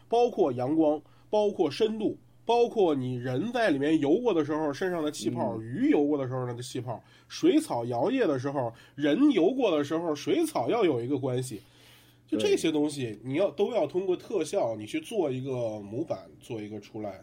[0.09, 11.61] 包括阳光，包括深度，包括你人在里面游过的时候身上的气泡，鱼游过的时候那个气泡，水草摇曳的时候，人游过的时候，水草要有一个关系。
[12.27, 17.21] 就这些东西，你要都要通过特效，你去做一个模板，做一个出来，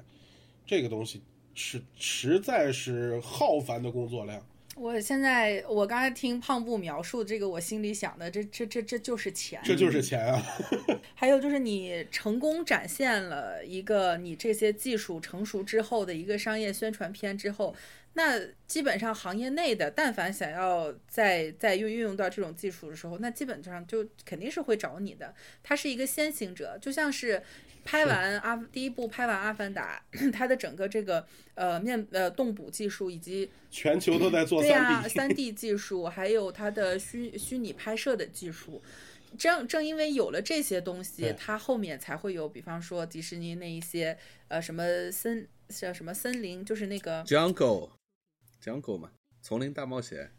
[0.66, 1.22] 这个东西
[1.56, 4.46] 是实在是浩繁的工作量。
[4.76, 10.44] 我现在我刚才听胖布描述这个，我心里想的这这这这就是钱，这就是钱啊！
[11.16, 17.74] 还有就是你成功展现了一个你这些技术成熟之后的一个商业宣传片之后，
[18.16, 18.38] 那
[18.68, 25.34] 基本上行业内的但凡想要再再运运用到这种技术的时候，那基本上就肯定是会找你的。
[25.64, 27.42] 他是一个先行者，就像是
[27.86, 38.82] 拍完阿第一部拍完《阿凡达》， 它的整个这个呃面呃动捕技术以及全球都在做对呀、 3D，三 D 技术，还有它的虚虚拟拍摄的技术。
[39.38, 44.18] 正正因为有了这些东西，它后面才会有，比方说迪士尼那一些
[44.48, 49.12] 呃什么森叫什么森林，就是那个 Jungle，Jungle 嘛，
[49.42, 50.32] 丛林大冒险。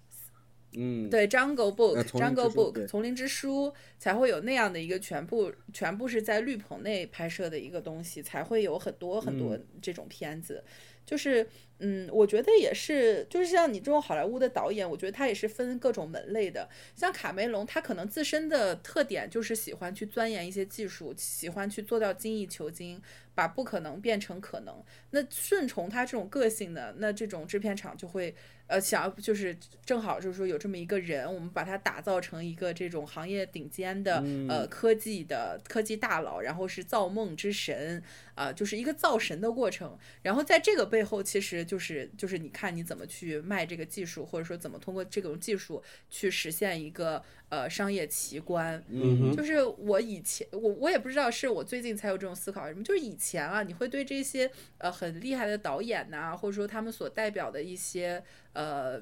[0.77, 10.63] 嗯，对 Jungle Book、Jungle Book 丛林之书才会有那样的一个全部全部是在绿棚内拍摄的一个东西，才会有很多很多这种片子。
[11.07, 11.47] 就是
[11.79, 16.69] 嗯，我觉得也是，就是像你这种好莱坞的导演，我觉得他也是分各种门类的。
[16.97, 23.01] 像卡梅隆，他可能自身的特点就是喜欢去钻研一些技术，喜欢去做到精益求精，
[23.37, 24.83] 把不可能变成可能。
[25.11, 28.35] 那顺从他这种个性的，那这种制片厂就会
[28.67, 38.03] 呃想要就是正好就是说有这么一个人，我们把他打造成一个这种行业顶尖的、呃科技的科技大佬，然后是造梦之神
[38.35, 39.99] 啊、就是一个造神的过程。
[40.23, 48.83] 然后在这个背后，其实就是就是你看你怎么去卖这个技术，或者说怎么通过这种技术去实现一个呃商业奇观。
[48.89, 58.23] 嗯，就是我以前我我也不知道是我最近才有这种思考什么，就是以前啊，你会对这些呃很厉害的导演呐、或者说他们所代表的一些
[58.53, 59.01] 呃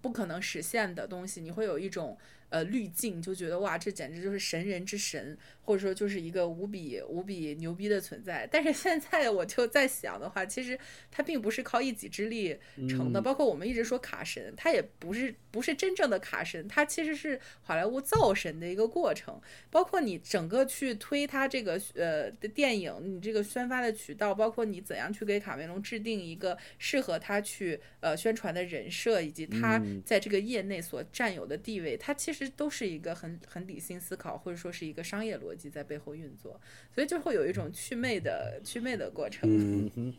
[0.00, 2.18] 不可能实现的东西，你会有一种
[2.54, 8.48] 呃滤镜，就觉得哇，这简直就是神人之神，或者说就是一个无比无比牛逼的存在。
[8.48, 10.78] 但是现在我就在想的话，其实
[11.10, 12.56] 他并不是靠一己之力
[12.88, 19.40] 成的，嗯包括我们一直说卡神，他也不是不是真正的卡神，他其实是好莱坞造神的一个过程。
[19.68, 36.60] 包括你整个去推他这个呃的电影，你这个宣发的渠道，包括你怎样去给卡梅隆制定一个适合他去呃宣传的人设，以及他嗯在这个业内所占有的地位，它其实都是一个很很理性思考，或者说是一个商业逻辑在背后运作，
[36.94, 39.48] 所以就会有一种祛魅的祛魅的过程。
[39.48, 40.14] 嗯哼，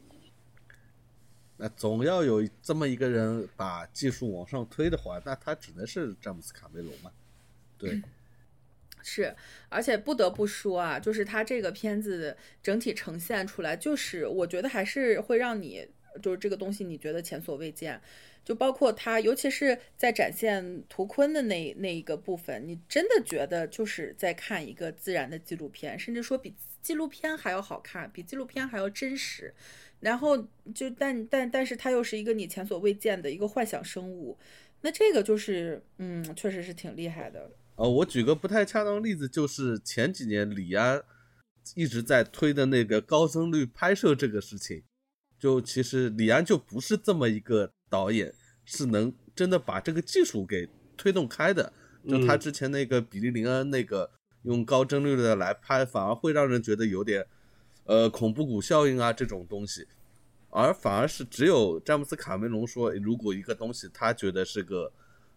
[1.57, 7.11] 那总要有这么一个人把技术往上推的话，那他只能是詹姆斯卡梅隆嘛。
[7.77, 8.01] 对，
[9.03, 9.35] 是，
[9.69, 15.87] 而且不得不说啊，就是它这个片子整体呈现出来，就是我觉得还是会让你，
[16.21, 18.01] 就是这个东西你觉得前所未见。
[18.45, 29.53] 就包括它，尤其是在展现图坤的那那一个部分，你真的觉得就是在看一个自然的纪录片，甚至说比纪录片还要好看，比纪录片还要真实。
[29.99, 30.37] 然后
[30.75, 34.37] 就但但但是它又是一个你前所未见的一个幻想生物，
[34.81, 37.49] 那这个就是嗯，确实是挺厉害的。
[37.77, 41.01] 呃，我举个不太恰当的例子，就是前几年李安
[41.73, 44.83] 一直在推的那个高帧率拍摄这个事情，
[45.39, 48.33] 就其实李安就不是这么一个导演，
[48.63, 50.67] 是能真的把这个技术给
[50.97, 51.71] 推动开的。
[52.07, 54.09] 就他嗯之前那个比利林恩那个
[54.43, 57.25] 用高帧率的来拍，反而会让人觉得有点
[57.85, 59.87] 呃恐怖谷效应啊这种东西，
[60.49, 64.91] 而反而是只有詹姆斯卡梅隆说，如果一个东西他觉得是个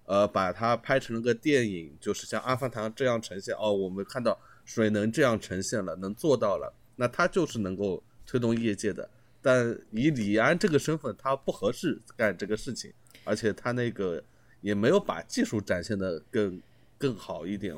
[0.04, 9.08] 呃把它拍成了个电影，就是像《阿凡达》这样呈现，哦，我们看到水能这样呈现了，能做到了，那他就是能够推动业界的。
[9.40, 12.92] 但以李安这个身份，他不合适干这个事情，
[13.24, 14.22] 而且他那个
[14.60, 16.60] 也没有把技术展现的更
[16.98, 17.74] 更好一点。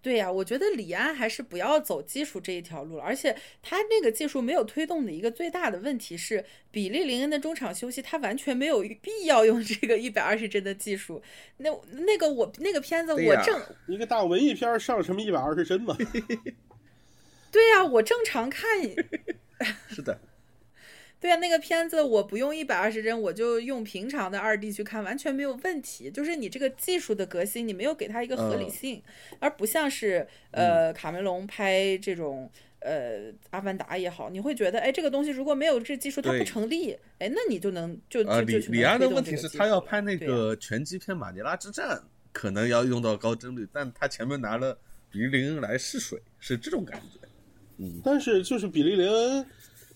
[0.00, 3.04] 对呀、我觉得李安还是不要走技术这一条路了。
[3.04, 11.22] 而且他那个技术没有推动的一个最大的问题是，比利林恩的中场休息，他完全没有必要用这个一百二十帧的技术。
[11.58, 15.96] 那那个我那个片子我正一个大文艺片儿上什么一百二十帧嘛？
[17.52, 18.68] 对呀、我正常看，
[19.88, 20.18] 是的，
[21.22, 26.10] 对啊、那个片子我不用一百二十帧，我就用平常的二 D 去看，完全没有问题。
[26.10, 29.02] 就是你这个技术的革新，你没有给它一个合理嗯性，
[29.38, 32.50] 而不像是呃卡梅隆拍这种
[32.80, 41.96] 呃阿凡达也好，你会觉得哎这个东西如果没有这技术它不成立，哎那你就能就呃，李李安的问题是他要拍那个拳击片《马尼拉之战》，
[42.32, 44.76] 可能要用到高帧率，但他前面拿了
[45.08, 47.20] 比利林恩来试水，是这种感觉。
[47.78, 49.46] 嗯但是就是比利林恩，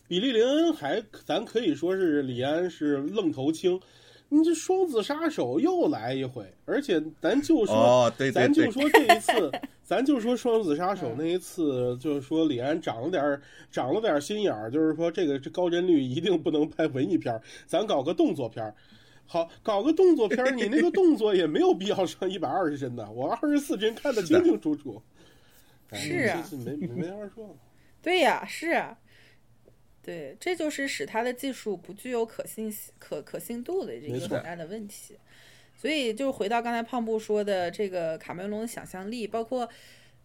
[0.08, 3.80] 比利林恩还咱可以说是李安是愣头青。
[4.28, 9.52] 你这双子杀手又来一回，而且咱就说，哦，对对对，咱就说这一次，
[9.84, 13.40] 咱就说双子杀嗯手那一次，就是说李安长了点儿
[13.70, 18.74] 长了点儿心眼儿，就是说这个这高帧率一定不能拍文艺片儿，咱搞个动作片儿。
[19.28, 25.00] 好，搞个动作片儿，你那个动作也没有必要上一百二十帧的，我二十四帧看得清清楚楚。
[25.90, 27.56] 哎是啊没没法说。
[28.02, 28.96] 对呀，是啊，
[30.06, 35.18] 对，这就是使他的技术不具有可信可可信度的这没错个很大的问题。
[35.76, 39.68] 所以就是回到刚才胖布说的这个卡梅隆的想象力，包括。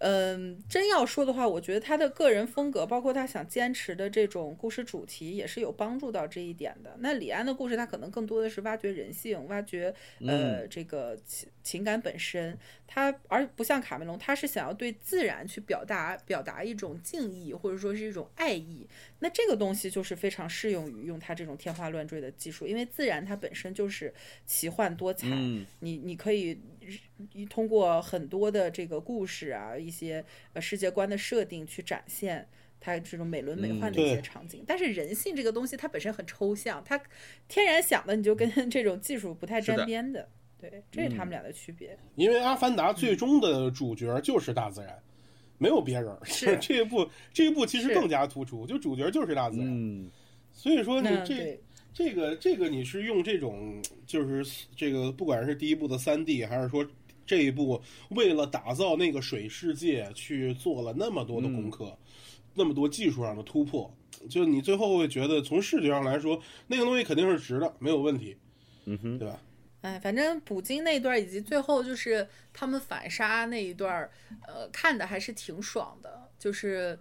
[0.04, 6.96] 嗯，真要说的话，我觉得他的个人风格，包括他想坚持的这种故事主题，也是有帮助到这一点的。
[7.02, 9.94] 那李安的故事，他可能更多的是挖掘人性，挖掘
[10.26, 11.16] 呃、这个
[11.64, 12.56] 情情感本身，
[12.86, 18.88] 他而不像卡梅隆，他是想要对自然去表达表达一种敬意，或者说是一种爱意。
[19.18, 24.14] 那这个东西就是非常适用于用他这种天花乱坠的技术，因为自然它本身就是
[24.46, 26.60] 奇幻多彩，嗯，你你可以
[27.50, 32.48] 通过很多的这个故事啊，一些呃世界观的设定去展现
[32.80, 34.64] 它这种美轮美奂的一些场景。
[34.68, 37.02] 但是人性这个东西它本身很抽象，它
[37.48, 40.30] 天然想的你就跟 这种技术不太沾边的。
[40.70, 41.98] 对，这是他们俩的区别。
[42.16, 44.98] 因为《阿凡达》最终的主角就是大自然，
[45.58, 46.16] 没有别人。
[46.24, 49.68] 是 这一部，这一部其实更加突出，就主角就是大自然。
[49.70, 50.10] 嗯，
[50.52, 51.60] 所以说你这
[51.94, 56.86] 这个这个你是用这种就是这个不管是第一部的三 D，还是说
[57.26, 61.98] 这一部为了打造那个水世界去做了那么多的功课，
[62.54, 63.94] 那么多技术上的突破，
[64.30, 68.36] 就你最后会觉得从视觉上来说，那个东西肯定是值的，没有问题，
[68.86, 69.42] 嗯哼，对吧？
[69.82, 74.12] 哎，反正捕鲸那一段以及最后就是他们反杀那一段儿，
[74.48, 76.30] 呃，看的还是挺爽的。
[76.38, 77.00] 就是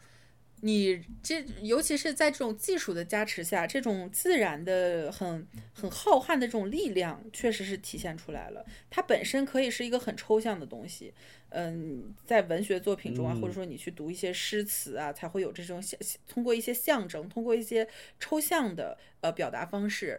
[0.63, 8.65] 你这尤其是在这种技术的加持下，这种自然的很很浩瀚的这种力量，确实是体现出来了。
[8.89, 11.13] 它本身可以是一个很抽象的东西，
[11.51, 17.87] 嗯，在文学作品中啊，或者说你去读一些诗词啊，才会有这种象，通过一些象征，通过一些
[18.19, 20.19] 抽象的呃表达方式。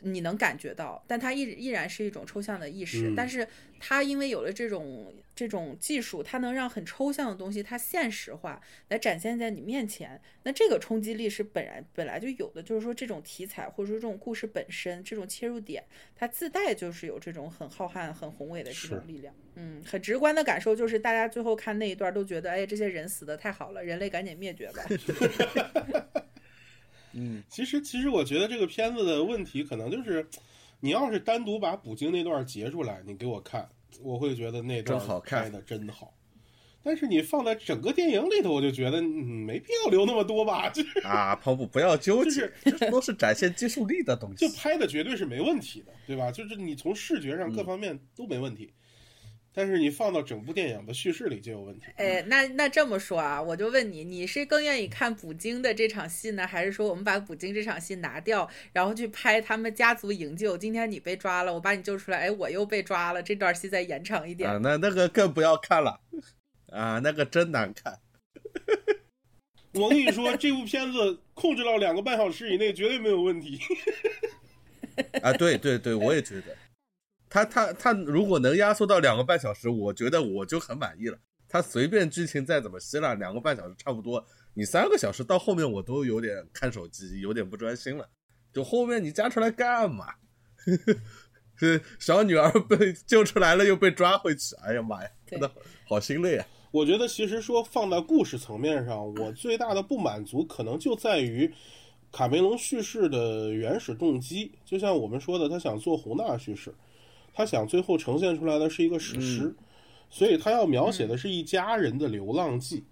[0.00, 3.12] 你能感觉到，但它依依然是一种抽象的意识。
[3.16, 3.46] 但是
[3.80, 10.20] 它因为有了这种这种技术，它能让很抽象的东西它现实化，来展现在你面前。
[10.44, 15.84] 那这个冲击力是本来本来就有的，就是说这种题材或者说这种故事本身这种切入点，
[16.14, 19.34] 它自带就是有这种很浩瀚、很宏伟的这种力量。
[19.56, 24.84] 嗯，很直观的感受就是大家最后看那一段都觉得，哎，这些人死的太好了，人类赶紧灭绝吧。
[27.12, 30.26] 嗯，其实其实我觉得这个片子的问题可能就是，
[30.80, 33.68] 你要是单独把捕鲸那段截出来，你给我看，
[34.02, 36.14] 我会觉得那段拍的真好。
[36.80, 40.70] 但是你放在整个电影里头，我就觉得嗯没必要留那么多吧。
[40.70, 44.46] 就是啊，跑步不要纠结，这都是展现技术力的东西。
[44.48, 46.30] 就拍的绝对是没问题的，对吧？
[46.30, 48.72] 就是你从视觉上各方面都没问题。
[49.58, 51.86] 但是你放到整部电影的叙事里就有问题。
[51.96, 60.56] 哎，那那这么说啊，我就问你，你是更愿意看捕鲸的这场戏呢，还是说我们把捕鲸这场戏拿掉，然后去拍他们家族营救？
[60.56, 64.48] 今天你被抓了，我把你救出来，哎，我又被抓了，这段戏再延长一点。
[64.48, 65.98] 啊，那那个更不要看了，
[66.70, 67.98] 啊，那个真难看。
[69.74, 73.58] 我跟你说，这部片子控制到两个半小时以内绝对没有问题。
[75.20, 76.56] 啊，对对对，我也觉得。
[77.28, 81.18] 他他他如果能压缩到两个半小时，我觉得我就很满意了。
[81.48, 84.24] 他随便剧情再怎么稀烂，两个半小时差不多。
[84.54, 88.08] 你三个小时到后面我都有点看手机，有点不专心了。
[88.52, 90.06] 就后面你加出来干嘛？
[91.56, 95.50] 是小女儿被救出来了又被抓回去，哎呀妈呀，真的
[95.88, 96.46] 好心累啊！
[96.70, 101.52] 我觉得其实说放在故事层面上，我最大的不满足可能就在于
[102.12, 104.52] 卡梅隆叙事的原始动机。
[104.64, 106.72] 就像我们说的，他想做宏大叙事。
[107.32, 109.54] 他想最后呈现出来的是一个史诗，
[110.10, 112.84] 所以他要描写的是一家人的流浪记。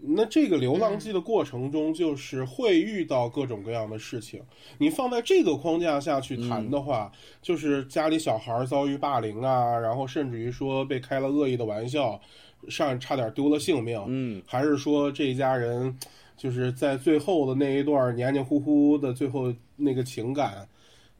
[0.00, 4.40] 那这个流浪记的过程中，就是会遇到各种各样的事情。
[4.78, 7.10] 你放在这个框架下去谈的话，
[7.42, 12.20] 就是家里小孩遭遇霸凌啊，然后甚至于说被开了恶意的玩笑，
[12.68, 14.00] 上差点丢了性命。
[14.06, 15.98] 嗯，还是说这一家人
[16.36, 20.68] 就是在最后的那一段黏黏糊糊的最后那个情感。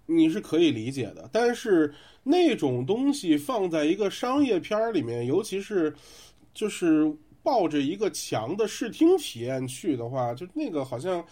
[0.07, 1.93] 你是可以理解的，但是
[2.31, 5.95] 那种东西放在一个商业片儿里面，尤其是
[6.53, 7.11] 就是
[7.43, 11.25] 抱着一个强的视听体验去的话，就那个好像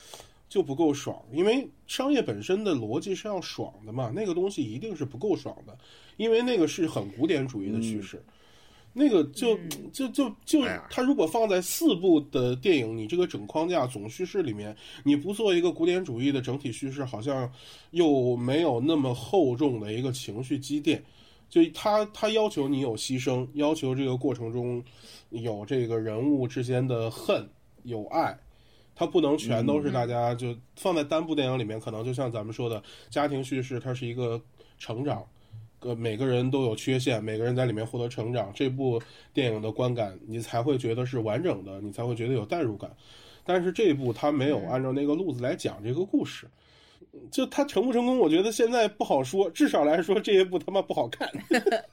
[0.49, 5.77] 就不够爽，因为商业本身的逻辑是要爽的嘛，那个东西一定是不够爽的，
[6.17, 8.25] 因为那个是很古典主义的叙事。
[8.99, 9.59] 那个就
[9.93, 14.75] 就就就，他如果放在四部的电影，你这个整框架总叙事里面，
[15.05, 17.53] 你不做一个古典主义的整体叙事，好像
[17.91, 21.05] 又没有那么厚重的一个情绪积淀。
[21.51, 24.83] 就他他要求你有牺牲，要求这个过程中
[25.29, 27.47] 有这个人物之间的恨
[27.83, 28.35] 有爱，
[28.95, 34.41] 它不能全都是大家就放在单部电影里面，可能就像咱们说的家庭叙事，它是一个
[34.79, 35.23] 成长。
[35.87, 39.01] 呃，每个人都有缺陷，每个人在里面获得成长，这部
[39.33, 42.91] 电影的观感你才会觉得是完整的，你才会觉得有代入感。
[43.45, 46.49] 但是这一部他没有按照那个路子来讲这个故事，
[47.31, 49.49] 就他成不成功，我觉得现在不好说。
[49.51, 51.31] 至少来说，这一部他妈不好看。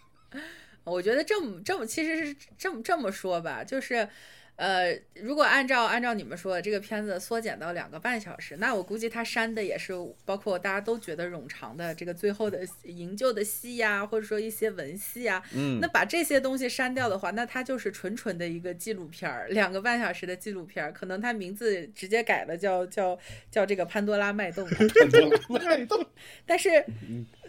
[0.83, 4.09] 我觉得这么这么其实是这么这么说吧，就是。
[4.55, 9.93] 呃，如果按照按照你们说的这个片子缩减到两个半小时，那我估计他删的也是
[10.25, 15.43] 包括大家都觉得冗长的这个最后的营救的戏呀，或者说一些文戏啊。
[15.55, 23.17] 嗯，那把这些东西删掉的话，那它就是纯纯的一个纪录片儿，两个半小时的纪录片儿，可能它名字直接改了，叫叫
[23.49, 24.69] 叫这个潘多拉脉动。
[24.69, 25.19] 潘多
[25.57, 26.05] 拉脉动。
[26.45, 26.85] 但是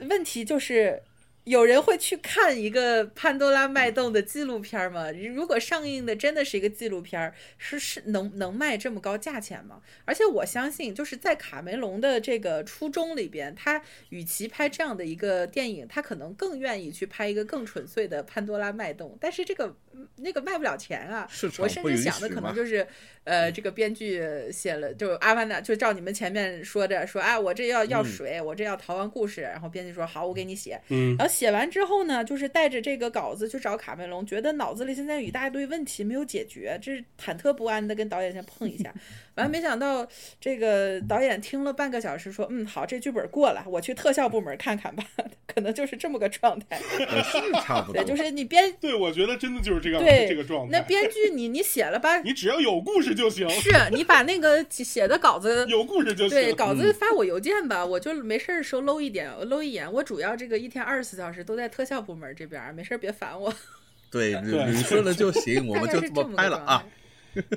[0.08, 1.02] 问题就是。
[1.44, 5.10] 有人会去看一个潘多拉脉动的纪录片吗？
[5.12, 9.82] 如果上映的真的是一个纪录片，是是能能卖这么高价钱吗？
[10.06, 19.18] 而且我相信，就是在卡梅隆的这个初衷里边，他与其拍这样的一个电影，他可能更愿意去拍一个更纯粹的潘多拉脉动。
[19.20, 19.76] 但是这个
[20.16, 21.28] 那个卖不了钱啊！
[21.58, 22.86] 我甚至想的可能就是，
[23.24, 31.34] 呃，这个编剧写了，就阿凡达，就照你们前面说的说，啊，我这要要水，我这要逃亡故事，然后编剧说好，我给你写，嗯，然后。
[31.34, 38.94] 写完之后呢，就是带着这个稿子去找卡梅隆，觉得脑子里现在有一大堆问题没有解决，这是忐忑不安的跟导演先碰一下。
[39.34, 40.06] 完，没想到
[40.40, 45.04] 这个导演听了半个小时，说：“嗯，好，这剧本过了，我去特效部门看看吧。
[45.46, 48.02] ”可能就是这么个状态，是差不多。
[48.02, 50.78] 对，就是你编，对我觉得真的就是这个对 这个状态。
[50.78, 53.48] 那编剧你你写了吧， 你只要有故事就行。
[53.50, 56.30] 是你把那个写的稿子有故事就行。
[56.30, 59.92] 对，稿子发我邮件吧，我就没事儿时候搂一点，搂一眼。
[59.92, 63.52] 我主要这个一天二十四小时都在特效部门这边，没事儿别烦我。
[64.10, 66.86] 对，你说了就行，我们就这么拍了啊。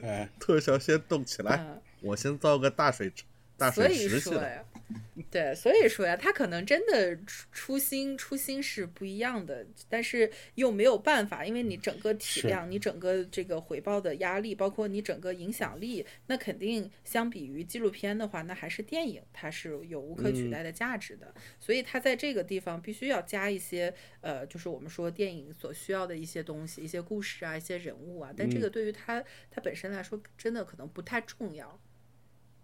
[0.03, 1.65] 哎，特效先动起来，
[2.01, 3.11] 我先造个大水
[3.57, 4.43] 大水池去了。
[5.29, 7.17] 对，所以说呀，他可能真的
[7.51, 21.33] 初心初心是不一样的，但是又没有办法，因为你整个体量，你整个这个回报的压力，包括你整个影响力，那肯定相比于纪录片的话，那还是电影，它是有无可取代的价值的。
[21.59, 28.31] 所以他在这个地方必须要加一些，呃，就是我们说电影所需要的一些东西，一些故事啊，一些人物啊。
[28.37, 29.21] 但这个对于他
[29.51, 31.77] 他本身来说，真的可能不太重要。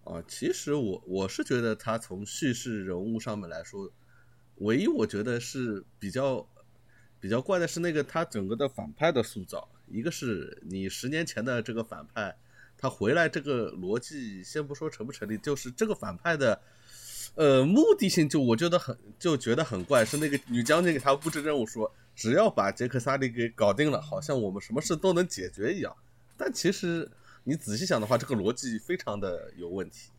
[0.04, 3.90] 啊，其实我我是觉得他从叙事人物上面来说，
[4.56, 6.46] 唯一我觉得是比较
[7.18, 9.66] 比较怪的是那个他整个的反派的塑造。
[9.88, 12.36] 一个是你十年前的这个反派，
[12.76, 16.60] 他回来这个逻辑先不说成不成立，就是这个反派的
[17.34, 20.04] 呃目的性，就我觉得很就觉得很怪。
[20.04, 25.96] 是那个女将军给他布置任务说，只要把杰克萨利给搞定了，好像我们什么事都能解决一样。
[26.36, 27.10] 但其实。
[27.44, 30.10] 你仔细想的话，这个逻辑非常的有问题。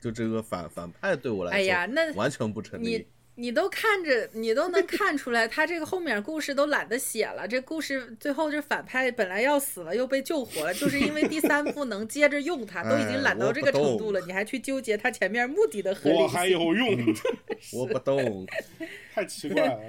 [0.00, 2.86] 就这个反反派对我来说，哎呀，那完全不成立。
[2.88, 3.06] 你
[3.38, 7.46] 你都看着，你都能看出来，他这个后面故事都懒得写了。
[7.46, 16.24] 这故事最后这反派本来要死了，又被救活了，就是因为第三部能接着用他， 都已经懒到这个程度了，你还去纠结他前面目的的合理性？
[16.24, 17.14] 我还有用？
[17.74, 18.46] 我不懂，
[19.12, 19.80] 太奇怪了。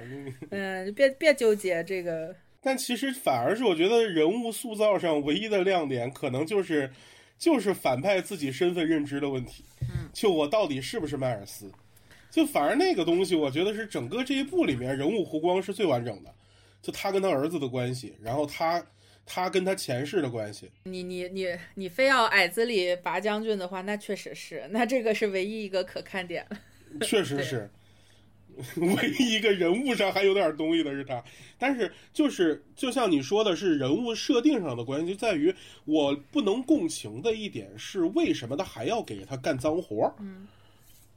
[0.50, 2.34] 嗯，别别纠结这个。
[2.68, 6.92] 但其实反而是我觉得人物塑造上唯一的亮点，可能就是，
[7.38, 9.64] 就是反派自己身份认知的问题。
[9.80, 11.72] 嗯，就我到底是不是迈尔斯？
[12.30, 16.34] 就反而那个东西，我觉得是整个这一部里面人物弧光是最完整的。
[16.82, 18.86] 就他跟他儿子的关系，然后他
[19.24, 20.70] 他跟他前世的关系。
[20.82, 26.46] 你你你你非要矮子里拔将军的话，那确实是，那这个是唯一一个可看点。
[27.00, 27.70] 确实是。
[28.76, 31.22] 唯一一个人物上还有点东西的是他，
[31.58, 35.54] 但是就是就像你说的是人物设定上的关系，就在于
[35.84, 40.12] 我不能共情的一点是为什么他还要给他干脏活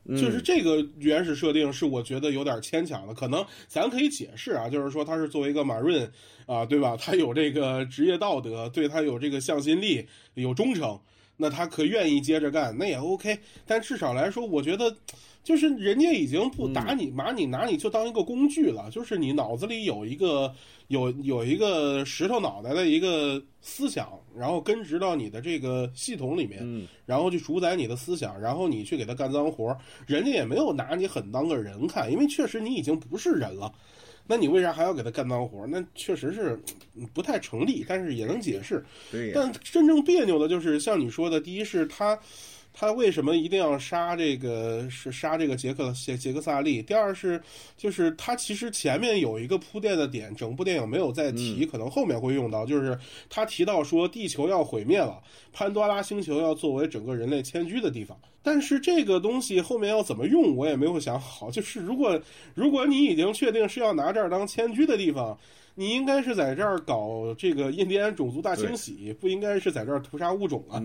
[0.03, 6.11] 嗯，就是这个原始设定是我觉得有点牵强的，可能咱可以解释啊，就是说他是作为一个马润
[6.47, 6.97] 啊，对吧？
[6.97, 10.99] 他有这个职业道德，对他有这个向心力，有忠诚，
[11.41, 13.37] 那他可愿意接着干，那也 OK。
[13.65, 14.95] 但至少来说，我觉得。
[15.43, 18.91] 就是人家已经不打你，拿你拿你就当一个工具了。
[18.91, 20.53] 就是你脑子里有一个
[20.87, 29.75] 有有一个石头脑袋的一个思想，然后根植到你的这个系统里面，然后去主宰你的思想，然后你去给他干脏活，
[30.05, 33.73] 人家也没有拿你很当个人看，因为确实你已经不是人了。
[34.31, 35.67] 那你为啥还要给他干脏活？
[35.67, 36.57] 那确实是
[37.13, 38.81] 不太成立，但是也能解释。
[39.11, 39.33] 对。
[39.35, 42.17] 但真正别扭的就是像你说的，第一是他。
[42.73, 44.89] 他为什么一定要杀这个？
[44.89, 46.81] 是杀这个杰克杰杰克萨利？
[46.81, 47.41] 第二是，
[47.77, 52.65] 就是他其实前面有一个铺垫的点，整部电影没有再提，可能后面会用到。
[52.65, 52.97] 就是
[53.29, 58.17] 他提到说地球要毁灭了，潘多拉星球要作为整个人类迁居的地方。
[58.41, 61.51] 但是这个东西后面要怎么用，我也没有想好。
[61.51, 62.19] 就是如果
[62.53, 65.37] 如果你已经确定是要拿这儿当迁居的地方。
[65.75, 70.81] 你应该是在这儿搞这个印第安种族大清洗，不应该是在这儿屠杀物种啊，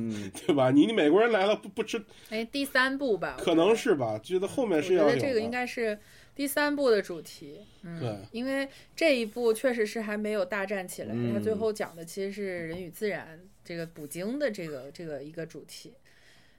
[0.46, 0.70] 对吧？
[0.70, 2.02] 你你美国人来了不不吃？
[2.30, 4.18] 哎，第三部吧，可能是吧？
[4.22, 5.98] 觉得后面是要我觉得这个应该是
[6.34, 15.92] 第三部的主题，嗯，对，因为这一部确实是还没有大战起来，它最后讲的其实是人与自然这个捕鲸的这个这个一个主题。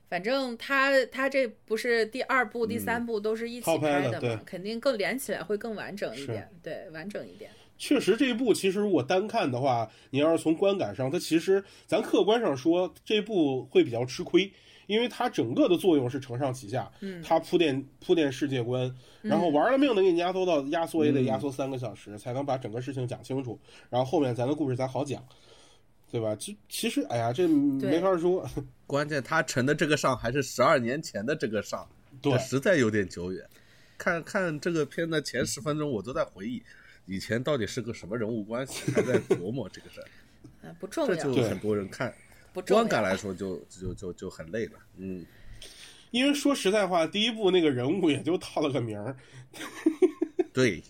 [0.09, 7.51] 反正他他这不是第二部、第三部都是一起拍的嘛，肯定更连起来会更完整一点，对，完整一点。
[7.77, 14.51] 确实，这一部其实如果单看的话，你要是从观感上，它其实咱客观上说，这部会比较吃亏，
[14.87, 23.59] 因为它整个的作用是承上启下，嗯，它铺垫铺垫世界观，然后玩了命的给你压缩到压缩也得压缩三个小时，才能把整个事情讲清楚，
[23.89, 25.23] 然后后面咱的故事才好讲，
[26.11, 26.35] 对吧？
[26.35, 28.43] 其其实，哎呀，这没法说，
[28.87, 31.87] 关键他沉的这个上还是十二年前的这个上，
[32.21, 33.45] 对，实在有点久远。
[33.97, 36.61] 看看这个片的前十分钟，我都在回忆。
[37.07, 40.07] 以前到底是个什么人物关系，还在琢磨这个事儿。
[40.61, 41.15] 嗯，不重要。
[41.15, 42.13] 这就很多人看，
[42.53, 44.73] 不观感来说就就就就很累了。
[44.97, 45.25] 嗯，
[46.11, 49.15] 因为说实在话，第一部那个人物也就套了个名儿。
[50.53, 50.83] 对，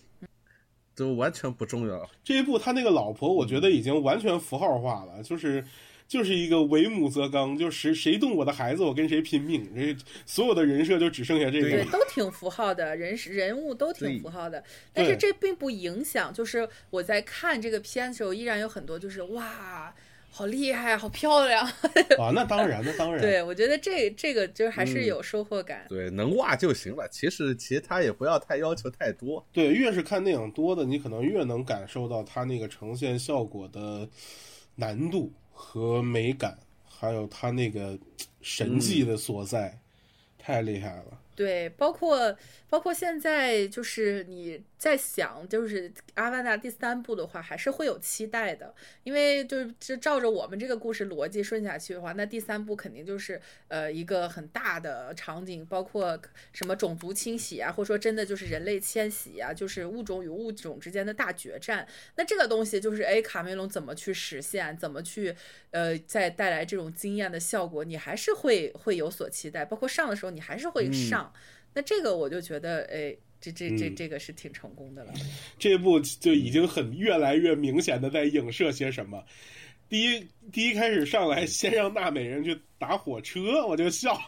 [0.94, 2.10] 都完全不重要。
[2.24, 5.64] 这一部他那个老婆，我觉得已经完全符号化了，就是
[6.08, 9.70] 就是一个为母则刚，就谁谁动我的孩子，我跟谁拼命。
[9.76, 9.94] 这
[10.24, 11.90] 所有的人设就只剩下这个对，个。
[11.92, 19.94] 都挺符号的，人人物都挺符号的，但是这并不影响，就是我在看这个片的时候，依然有很多就是哇，
[20.30, 21.62] 好厉害，好漂亮。
[22.16, 23.20] 啊， 那当然，那当然。
[23.20, 25.84] 对我觉得这这个就是还是嗯有收获感。
[25.90, 27.06] 对，能哇就行了。
[27.10, 29.46] 其实其他也不要太要求太多。
[29.52, 34.08] 对，越是看电影多的，你可能越能感受到它那个呈现效果的
[34.76, 35.30] 难度
[35.60, 36.56] 和美感，
[36.86, 37.98] 还有他那个
[38.40, 39.76] 神迹的所在，
[40.38, 41.20] 太厉害了。
[41.34, 42.36] 对，包括
[42.70, 48.72] 包括现在就是你在想，就是《阿凡达》第三部的话，还是会有期待的，
[49.02, 56.16] 因为就是就照着我们这个故事逻辑顺下去的话，那第三部肯定就是呃一个很大的场景，包括
[56.52, 61.84] 什么种族清洗啊，或者说真的就是人类迁徙啊，就是物种与物种之间的大决战。
[62.14, 65.34] 那这个东西就是哎，卡梅隆怎么去实现，怎么去
[65.72, 71.32] 呃再带来这种惊艳的效果，你还是会会有所期待，包括上的时候你还是会上。
[71.74, 75.12] 那这个我就觉得，哎，这这这嗯这个是挺成功的了。
[75.58, 79.22] 这部就已经很越来越明显的在影射些什么。
[79.88, 84.20] 第一，第一开始上来先让纳美人去打火车，我就笑。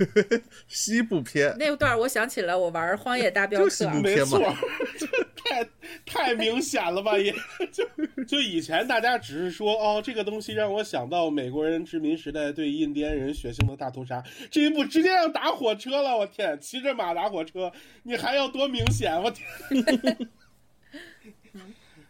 [0.66, 4.40] 西部片，那段我想起了我玩《荒野大镖客没错
[5.50, 5.68] 太
[6.06, 7.18] 太明显了吧？
[7.18, 7.34] 也
[7.72, 7.84] 就
[8.24, 17.72] 就以前大家只是说哦，这个东西让我想到美国人殖民时代对印第安人血腥的大屠杀，这一部直接让打火车了，我天，骑着马打火车，
[18.04, 19.20] 你还要多明显？
[19.20, 19.48] 我天，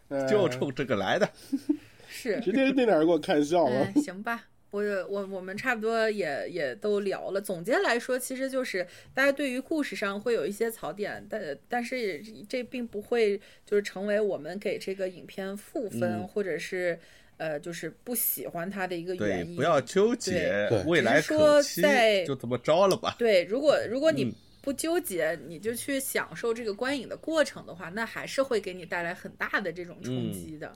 [0.09, 1.27] 呃就冲这个来的。
[2.07, 3.91] 是，直接那点儿给我看笑了。
[3.95, 4.43] 嗯，行吧。
[4.71, 7.39] 我我我们差不多也也都聊了。
[7.41, 16.97] 总结来说，其实就是大家对于故事上会有一些槽点，但但是也这并不会就是成为我们给这个影片负分，嗯或者是
[17.37, 19.57] 呃就是不喜欢它的一个原，因。
[19.57, 23.15] 不要纠结对，未来说可期在就这么着了吧。
[23.19, 30.71] 对，如果 如果你嗯不纠结，你就去享受这个观影的过程的话，那还是会给你带来很大的这种冲嗯击的。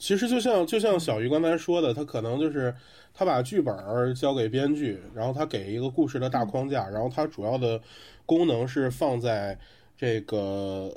[0.00, 2.74] 其实就像就像小鱼刚才说的，他可能就是
[3.12, 7.78] 他把剧本交给编剧，然后他给一个故事的大框架，然后它主要的
[8.24, 9.58] 功能是放在
[9.98, 10.38] 这个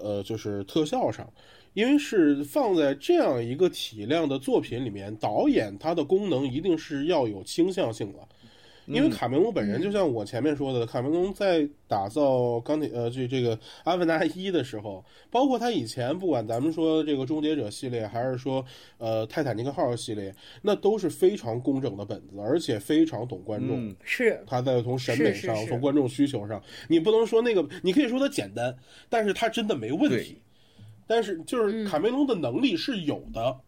[0.02, 1.30] 呃就是特效上，
[1.74, 8.20] 因为是放在这样一个体量的作品里面，导演他的功能一定是要有倾向性的。
[8.86, 18.64] 因为卡梅隆本人就像我前面说的，卡梅隆在打造钢铁呃这这个《阿凡达一》的时候，包括他以前不管咱们说这个《终结者》系列，还是说
[18.98, 23.90] 呃《泰坦尼克号》系列，那都是非常工整的本子，而且非常懂观众。
[23.90, 28.76] 嗯，是，他在从审美上，是是是从观众需求上，你不能说那个，你可以说它简单，
[29.10, 30.38] 但是它真的没问题对。
[31.06, 33.60] 但是就是卡梅隆的能力是有的，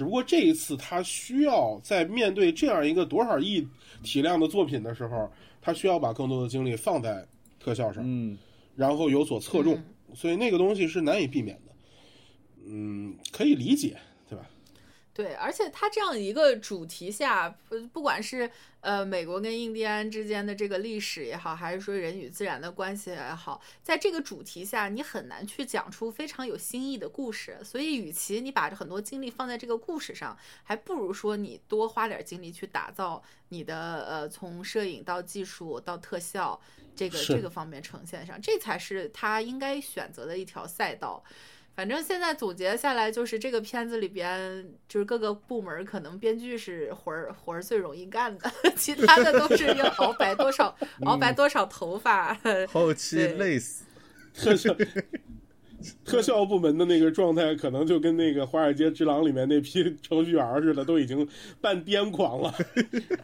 [0.00, 3.68] 只不过这一次他需要在面对这样一个多少亿
[4.02, 5.30] 体量的作品的时候，
[5.60, 7.22] 他需要把更多的精力放在
[7.62, 8.38] 特效上，嗯，
[8.74, 9.84] 然后有所侧重，嗯
[10.14, 11.72] 所以那个东西是难以避免的。
[12.66, 13.94] 嗯，可以理解，
[15.20, 18.50] 对而且它这样一个主题下，不不管是
[18.80, 27.58] 呃美国跟印第安之间的这个历史也好，还是说人与自然的关系也好，在这个主题下，你很难去讲出非常有新意的故事。
[27.62, 36.58] 所以，与其你把很多精力放在这个故事上，还不如说你多花点精力去打造你的呃从摄影到技术到特效
[36.96, 41.22] 这个这个方面呈现上，这才是他应该选择的一条赛道。
[41.74, 52.36] 反正现在总结下来，就是这个片子里边，就是各个部门可能编剧是活儿活儿最容易干的， 其他的都是要熬白多少 熬白多少头发。
[52.68, 53.84] 后期累死。
[54.32, 54.74] 特效
[56.04, 61.26] 特效部门的那个状态，可能就跟那个《华尔街之狼》里面那批程序员似的，都已经
[61.60, 62.54] 半癫狂了。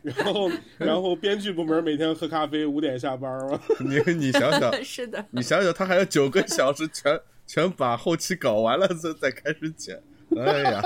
[0.02, 3.60] 然后，然后编剧部门每天喝咖啡，五点下班了。
[3.78, 10.02] 你你想想，是的，你想想，他还有九个小时全全把后期搞完了，再再开始剪。
[10.36, 10.82] 哎呀，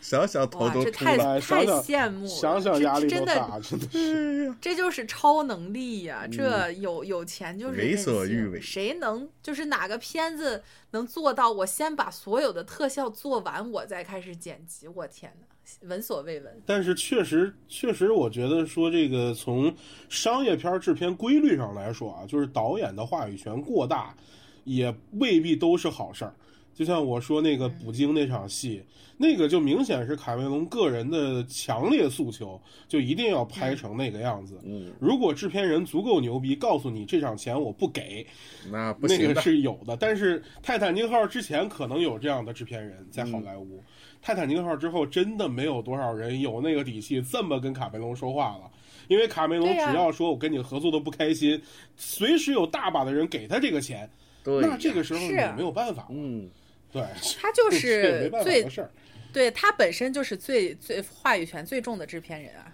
[0.00, 4.54] 想想头，都这太想想羡慕了，想想这压力真的多大，真的是。
[4.60, 11.50] 这就是超能力呀、这有有钱就是嗯为所欲为谁能就是哪个片子能做到？
[11.50, 14.86] 我先把所有的特效做完，我再开始剪辑。
[14.88, 16.62] 我天哪，闻所未闻。
[16.64, 19.74] 但是确实，确实，我觉得说这个从
[20.08, 24.14] 商业片制片规律上来说啊，就是导演的话语权过大，
[24.66, 26.34] 也未必都是好事儿。
[26.74, 28.82] 就像我说那个捕鲸那场戏，
[29.16, 34.60] 那个就明显是卡梅隆个人的强烈诉求，就一定要拍成那个样子。
[34.62, 38.26] 嗯，如果制片人足够牛逼，告诉你这场钱我不给，
[38.70, 39.40] 那那不行的。
[39.40, 39.96] 是有的。
[39.96, 43.82] 但是泰坦尼克号之前可能有这样的制片人在好莱坞，
[44.20, 48.70] 泰坦尼克号之后真的没有多少人有那个底气这么跟卡梅隆说话了。
[49.08, 51.58] 因为卡梅隆只要说我跟你合作的不开心，
[51.96, 54.10] 随时有大把的人给他这个钱，
[54.46, 56.06] 对，那这个时候是也没有办法。
[56.08, 56.48] 嗯，
[56.92, 57.02] 对，
[57.40, 58.90] 他就 是最办法的事儿。
[59.32, 62.72] 对他本身就是最最话语权最重的制片人啊。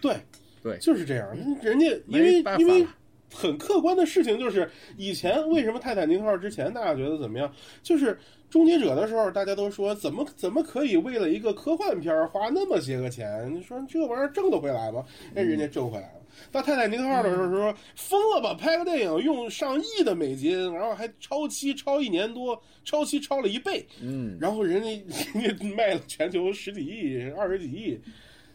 [0.00, 0.16] 对，
[0.62, 1.36] 对就是这样。
[1.60, 2.86] 人家因为因为
[3.34, 7.52] 很客观的事情就是，以前为什么泰坦尼克号之前大家觉得怎么样？
[7.82, 8.16] 就是
[8.48, 13.52] 终结者的时候，大家都说怎么怎么可以为了一个科幻片儿花那么些个钱？
[13.52, 15.04] 你说这玩意儿挣得回来吗？
[15.34, 16.20] 哎，人家挣回来了。
[16.50, 24.88] 到泰坦尼克号的时候说疯了吧，拍个电影用上亿的美金，然后还超期超一年多，超期超了一倍，嗯，然后人家
[25.34, 27.98] 人家卖了全球十几亿、二十几亿，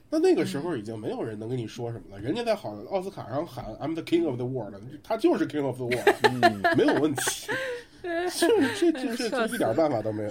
[0.10, 2.22] 那那个时候已经没有人能跟你说什么了。
[2.22, 4.74] 人家在好奥斯卡上喊 "I'm the king of the world"，
[5.04, 7.48] 他就是 king of the world，没有问题。
[8.34, 10.30] 就这这这这一点办法都没有。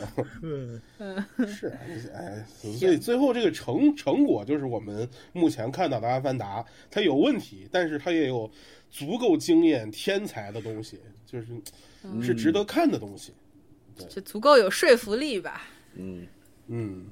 [1.47, 1.69] 是，
[2.15, 2.45] 哎，
[2.79, 8.51] 所以最后这个成成果就是我们目前看到的《阿凡达》，它有问题，但是它也有
[8.91, 11.47] 足够惊艳天才的东西，就是
[12.23, 13.33] 是值得看的东西。
[14.09, 15.69] 就足够有说服力吧。
[15.95, 16.27] 嗯，
[16.69, 17.07] 嗯，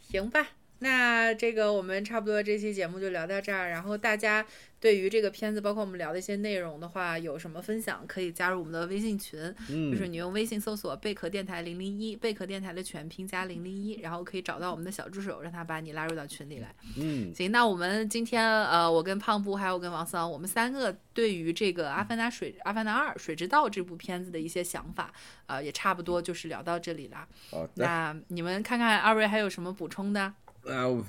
[0.00, 0.46] 行吧，
[0.80, 3.70] 那这个我们差不多这期节目就聊到这儿。
[3.70, 4.46] 然后大家
[4.78, 16.72] 对于这个片子，包括我们聊的一些内容的话，有什么分享，可以加入我们的微信群，嗯就是你用微信搜索“贝壳电台零零一”，贝壳电台的全拼加零零一，然后可以找到我们的小助手，让他把你拉入到群里来。
[16.96, 25.12] 嗯，行，那我们今天呃，我跟胖布还有跟王桑，我们三个对于这个《阿凡达水阿凡达二水之道》这部片子的一些想法，
[25.46, 27.26] 呃，也差不多就是聊到这里啦。
[27.50, 30.32] 好的，那你们看看二位还有什么补充的？
[30.64, 31.04] 那我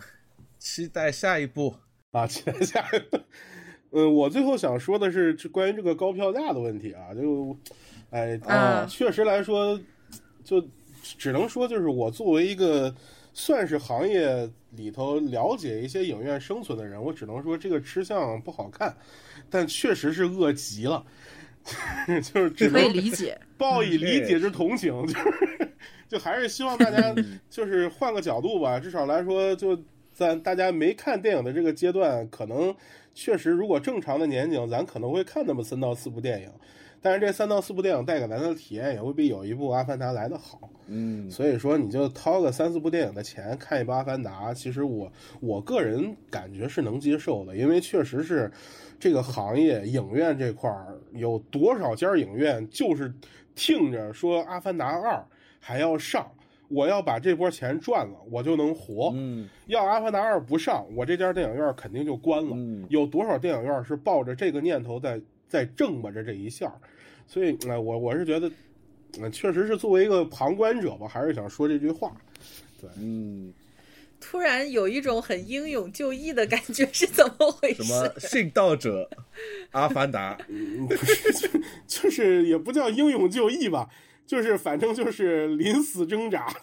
[0.57, 1.75] 期待下一步。
[2.11, 3.19] 啊，期待下一步。
[3.91, 7.55] 嗯， 我最后想说的是这关于这个高票价的问题啊，就，
[8.09, 9.79] 哎，啊确实来说，
[10.43, 10.67] 就
[11.01, 12.93] 只能说就是我作为一个
[13.33, 18.95] 算是行业里头了解一些影院生存的人，我只能说这个吃相不好看，
[19.49, 21.05] 但确实是饿极了，
[22.21, 23.39] 就是只可以能理解。
[23.57, 25.71] 报以理解之同情，就是
[26.07, 29.77] 就还是希望大家嗯就是换个角度吧，至少来说，就
[30.13, 32.73] 在大家没看电影的这个阶段，可能
[33.13, 36.49] 确实如果正常的年景，咱可能会看那么三到四部电影，
[37.01, 40.69] 但是这三到四部电影带给咱的体验也会比有一部《阿凡达》来的好。
[40.87, 48.49] 嗯，所以说，你就掏个三四部电影的钱看一部《阿凡达》，其实我我个人感觉是能接受的，因为确实是
[48.99, 53.13] 这个行业影院这块儿有多少家影院就是
[53.55, 55.15] 听着说《阿凡达二》
[55.59, 56.29] 还要上，
[56.67, 59.11] 我要把这波钱赚了，我就能活。
[59.15, 62.51] 嗯要《阿凡达二》不上，我这家电影院肯定就关了。
[62.53, 66.73] 嗯有多少电影院是抱着这个念头在在挣吧着这一下？
[67.25, 68.51] 所以，呃，我我是觉得，
[69.21, 72.11] 呃，确实是作为一个旁观者吧，还是想说这句话。
[72.81, 73.53] 对嗯，
[74.19, 77.83] 突然有一种很英勇就义的感觉，是怎么回事？
[77.83, 79.09] 什么殉道者，
[79.71, 81.49] 阿凡达，嗯，不是，就
[81.87, 83.89] 就是也不叫英勇就义吧，
[84.27, 86.53] 就是反正就是临死挣扎。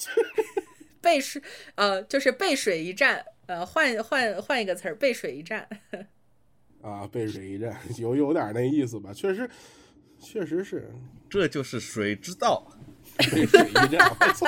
[1.01, 1.41] 背水
[1.77, 3.25] 呃，就是背水一战。
[3.47, 5.69] 呃，换换换一个词儿，背水一战。
[6.83, 9.13] 啊，背水一战，有有点那意思吧？
[9.13, 9.49] 确实，
[10.21, 10.91] 确实是
[11.31, 12.67] 这就是水之道。
[13.19, 14.17] 背水一战。
[14.21, 14.47] 我操，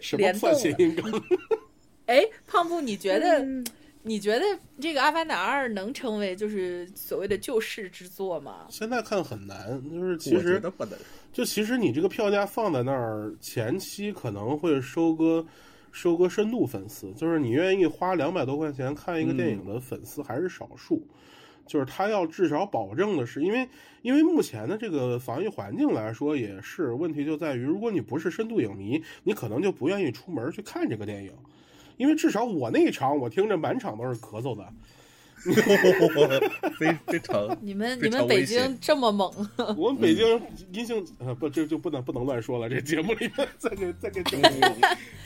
[0.00, 1.04] 什么破谐音梗？
[2.08, 3.64] 哎，胖布，你觉得、嗯
[4.04, 4.44] 你觉得
[4.80, 8.66] 这个《阿凡达二》能成为就是所谓的救世之作吗？
[8.70, 10.96] 现在看很难，就是其实不能。
[11.30, 15.44] 就其实你这个票价放在那儿，前期可能会收割
[15.92, 21.06] 收割深度粉丝，就是你愿意花两百多块钱看一个电影的粉丝还是少数。
[21.66, 23.68] 就是他要至少保证的是，因为
[24.00, 31.32] 因为目前的这个防疫环境来说，也是问题就在于，如果你不是深度影迷，你可能就不愿意出门去看这个电影，
[31.98, 34.64] 因为至少我那一场，我听着满场都是咳嗽的。
[36.76, 39.32] 非非常 你们非你们北京这么猛，
[39.78, 40.42] 我们北京
[40.72, 44.42] 阴性呃不这就不能不能乱说了，这节目里面再给再给整。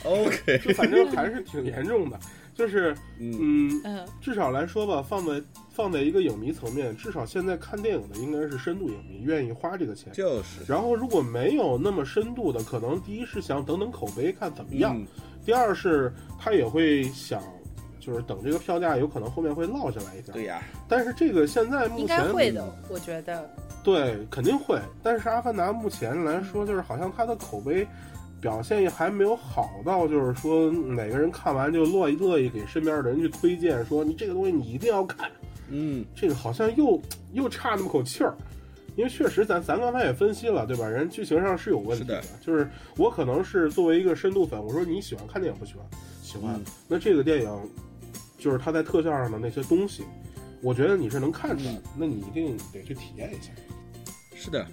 [0.03, 0.59] OK。
[0.59, 2.19] 就反正还是挺严重的，
[2.53, 10.13] 就是嗯嗯，嗯至少来说吧，放在放在一个影迷层面，至少现在看电影的应该是深度影迷，愿意花这个钱。
[10.13, 15.07] 就是然后如果没有那么深度的，可能第一是想等等口碑看怎么样，嗯
[15.45, 17.41] 第二是他也会想
[17.99, 20.33] 就是等这个票价有可能后面会落下来一点。
[20.33, 23.49] 对呀，但是这个现在目前应前该会的，我觉得。
[23.83, 24.79] 对，肯定会。
[25.01, 27.85] 但是《阿凡达》目前来说，就是好像它的口碑
[28.39, 35.29] 表现也还没有好到，就是说哪个人看完就乐意乐意给身边的人去推荐，说你这个东西你一定要看。
[35.69, 37.01] 嗯，这个好像又
[37.33, 38.33] 又差那么口气儿。
[38.95, 40.87] 因为确实咱咱刚才也分析了，对吧？
[40.87, 45.85] 人剧情上是有问题是的就是我可能是作为一个深度粉，我说你喜欢看电影不喜欢？
[46.21, 46.55] 喜欢。
[46.55, 47.69] 嗯那这个电影
[48.37, 50.03] 就是它在特效上的那些东西，
[50.61, 53.51] 我觉得你是能看出来的，嗯那你一定得去体验一下。
[54.35, 54.65] 是的，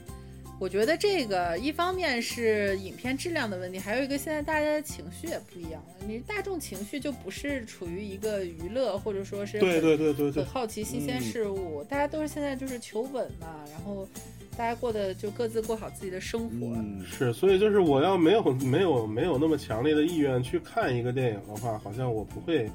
[0.60, 6.06] 我觉得这个一方面是影片质量的问题，还有一个现在大家的情绪也不一样了。
[6.06, 14.06] 你大众情绪就不是处于一个娱乐或者说是对对对对对很，好奇新鲜嗯事物，大家都是现在就是求稳嘛，然后
[14.54, 16.66] 大家过的就各自过好自己的生活。
[16.76, 22.70] 嗯，是，所以就是我要没有没有没有那么强烈的意愿去看一个电影的话，好像我不会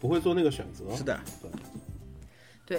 [0.00, 0.84] 不会做那个选择。
[0.94, 1.50] 是的，对，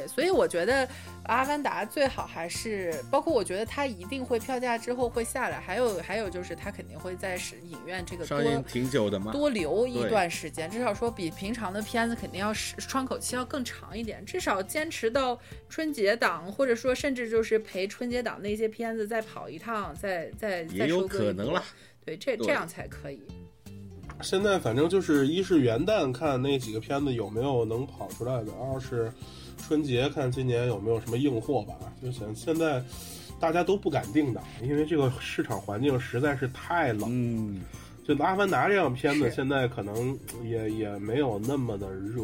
[0.08, 0.88] 所以我觉得
[1.26, 9.32] 《阿凡达》最好还是，包括我觉得它一定会票价之后会下来，还有还有就是它肯定会在是影院这个多上映挺久的嘛。
[9.32, 15.40] 多留一段时间，至少说比平常的片子肯定要是窗口期要更长一点，至少坚持到
[15.70, 21.64] 春节档，或者说甚至就是陪春节档那些片子再跑一趟，再再再也有可能了。
[22.04, 23.22] 对，这对这样才可以。
[24.22, 29.12] 现在反正就是一是元旦看那几个片子有没有能跑出来的，二是
[29.68, 31.74] 春节看今年有没有什么硬货吧。
[32.02, 32.84] 就想现在
[33.40, 37.10] 大家都不敢定档，因为这个市场环境实在是太冷。
[37.12, 37.62] 嗯，
[38.08, 42.24] 就《阿凡达》这样片子，现在可能也也没有那么的热，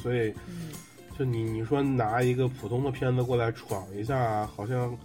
[0.00, 0.70] 所以嗯，
[1.18, 4.96] 就你你说拿一个普通的片子过来闯一下，好像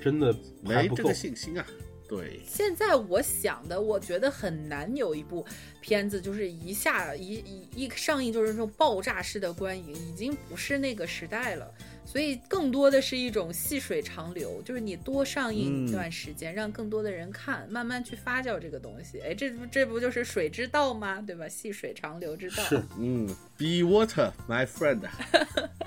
[0.00, 0.32] 真的
[0.64, 1.14] 还不够没这个。
[1.14, 1.66] 信心啊。
[2.08, 5.44] 对，现在我想的，我觉得很难有一部
[5.82, 11.70] 片子就是一下一一一上映就是那种爆炸式的观影，已经不是那个时代了。
[12.06, 19.20] 所以更多的是一种细水长流，就是你多上映一段时间，让更多的人看，慢慢去发酵这个东西。
[19.20, 21.22] 哎，这不这不就是水之道吗？
[21.26, 21.46] 对吧？
[21.46, 22.64] 细水长流之道。
[22.64, 23.26] 是，嗯
[23.58, 25.02] ，Be water, my friend，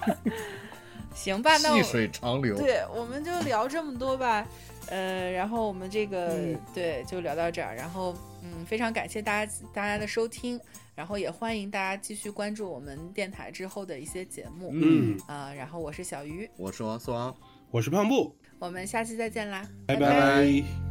[1.15, 2.55] 行吧，那我细水长流。
[2.55, 4.47] 对，我们就聊这么多吧。
[4.91, 8.13] 呃，然后我们这个、嗯对就聊到这儿，然后
[8.43, 10.59] 嗯，非常感谢大家大家的收听，
[10.93, 17.35] 然后也欢迎大家继续关注我们电台之后的一些节目嗯，啊、然后我是小鱼，我是王思王。
[17.71, 20.90] 我是胖布，我们下期再见啦，拜拜拜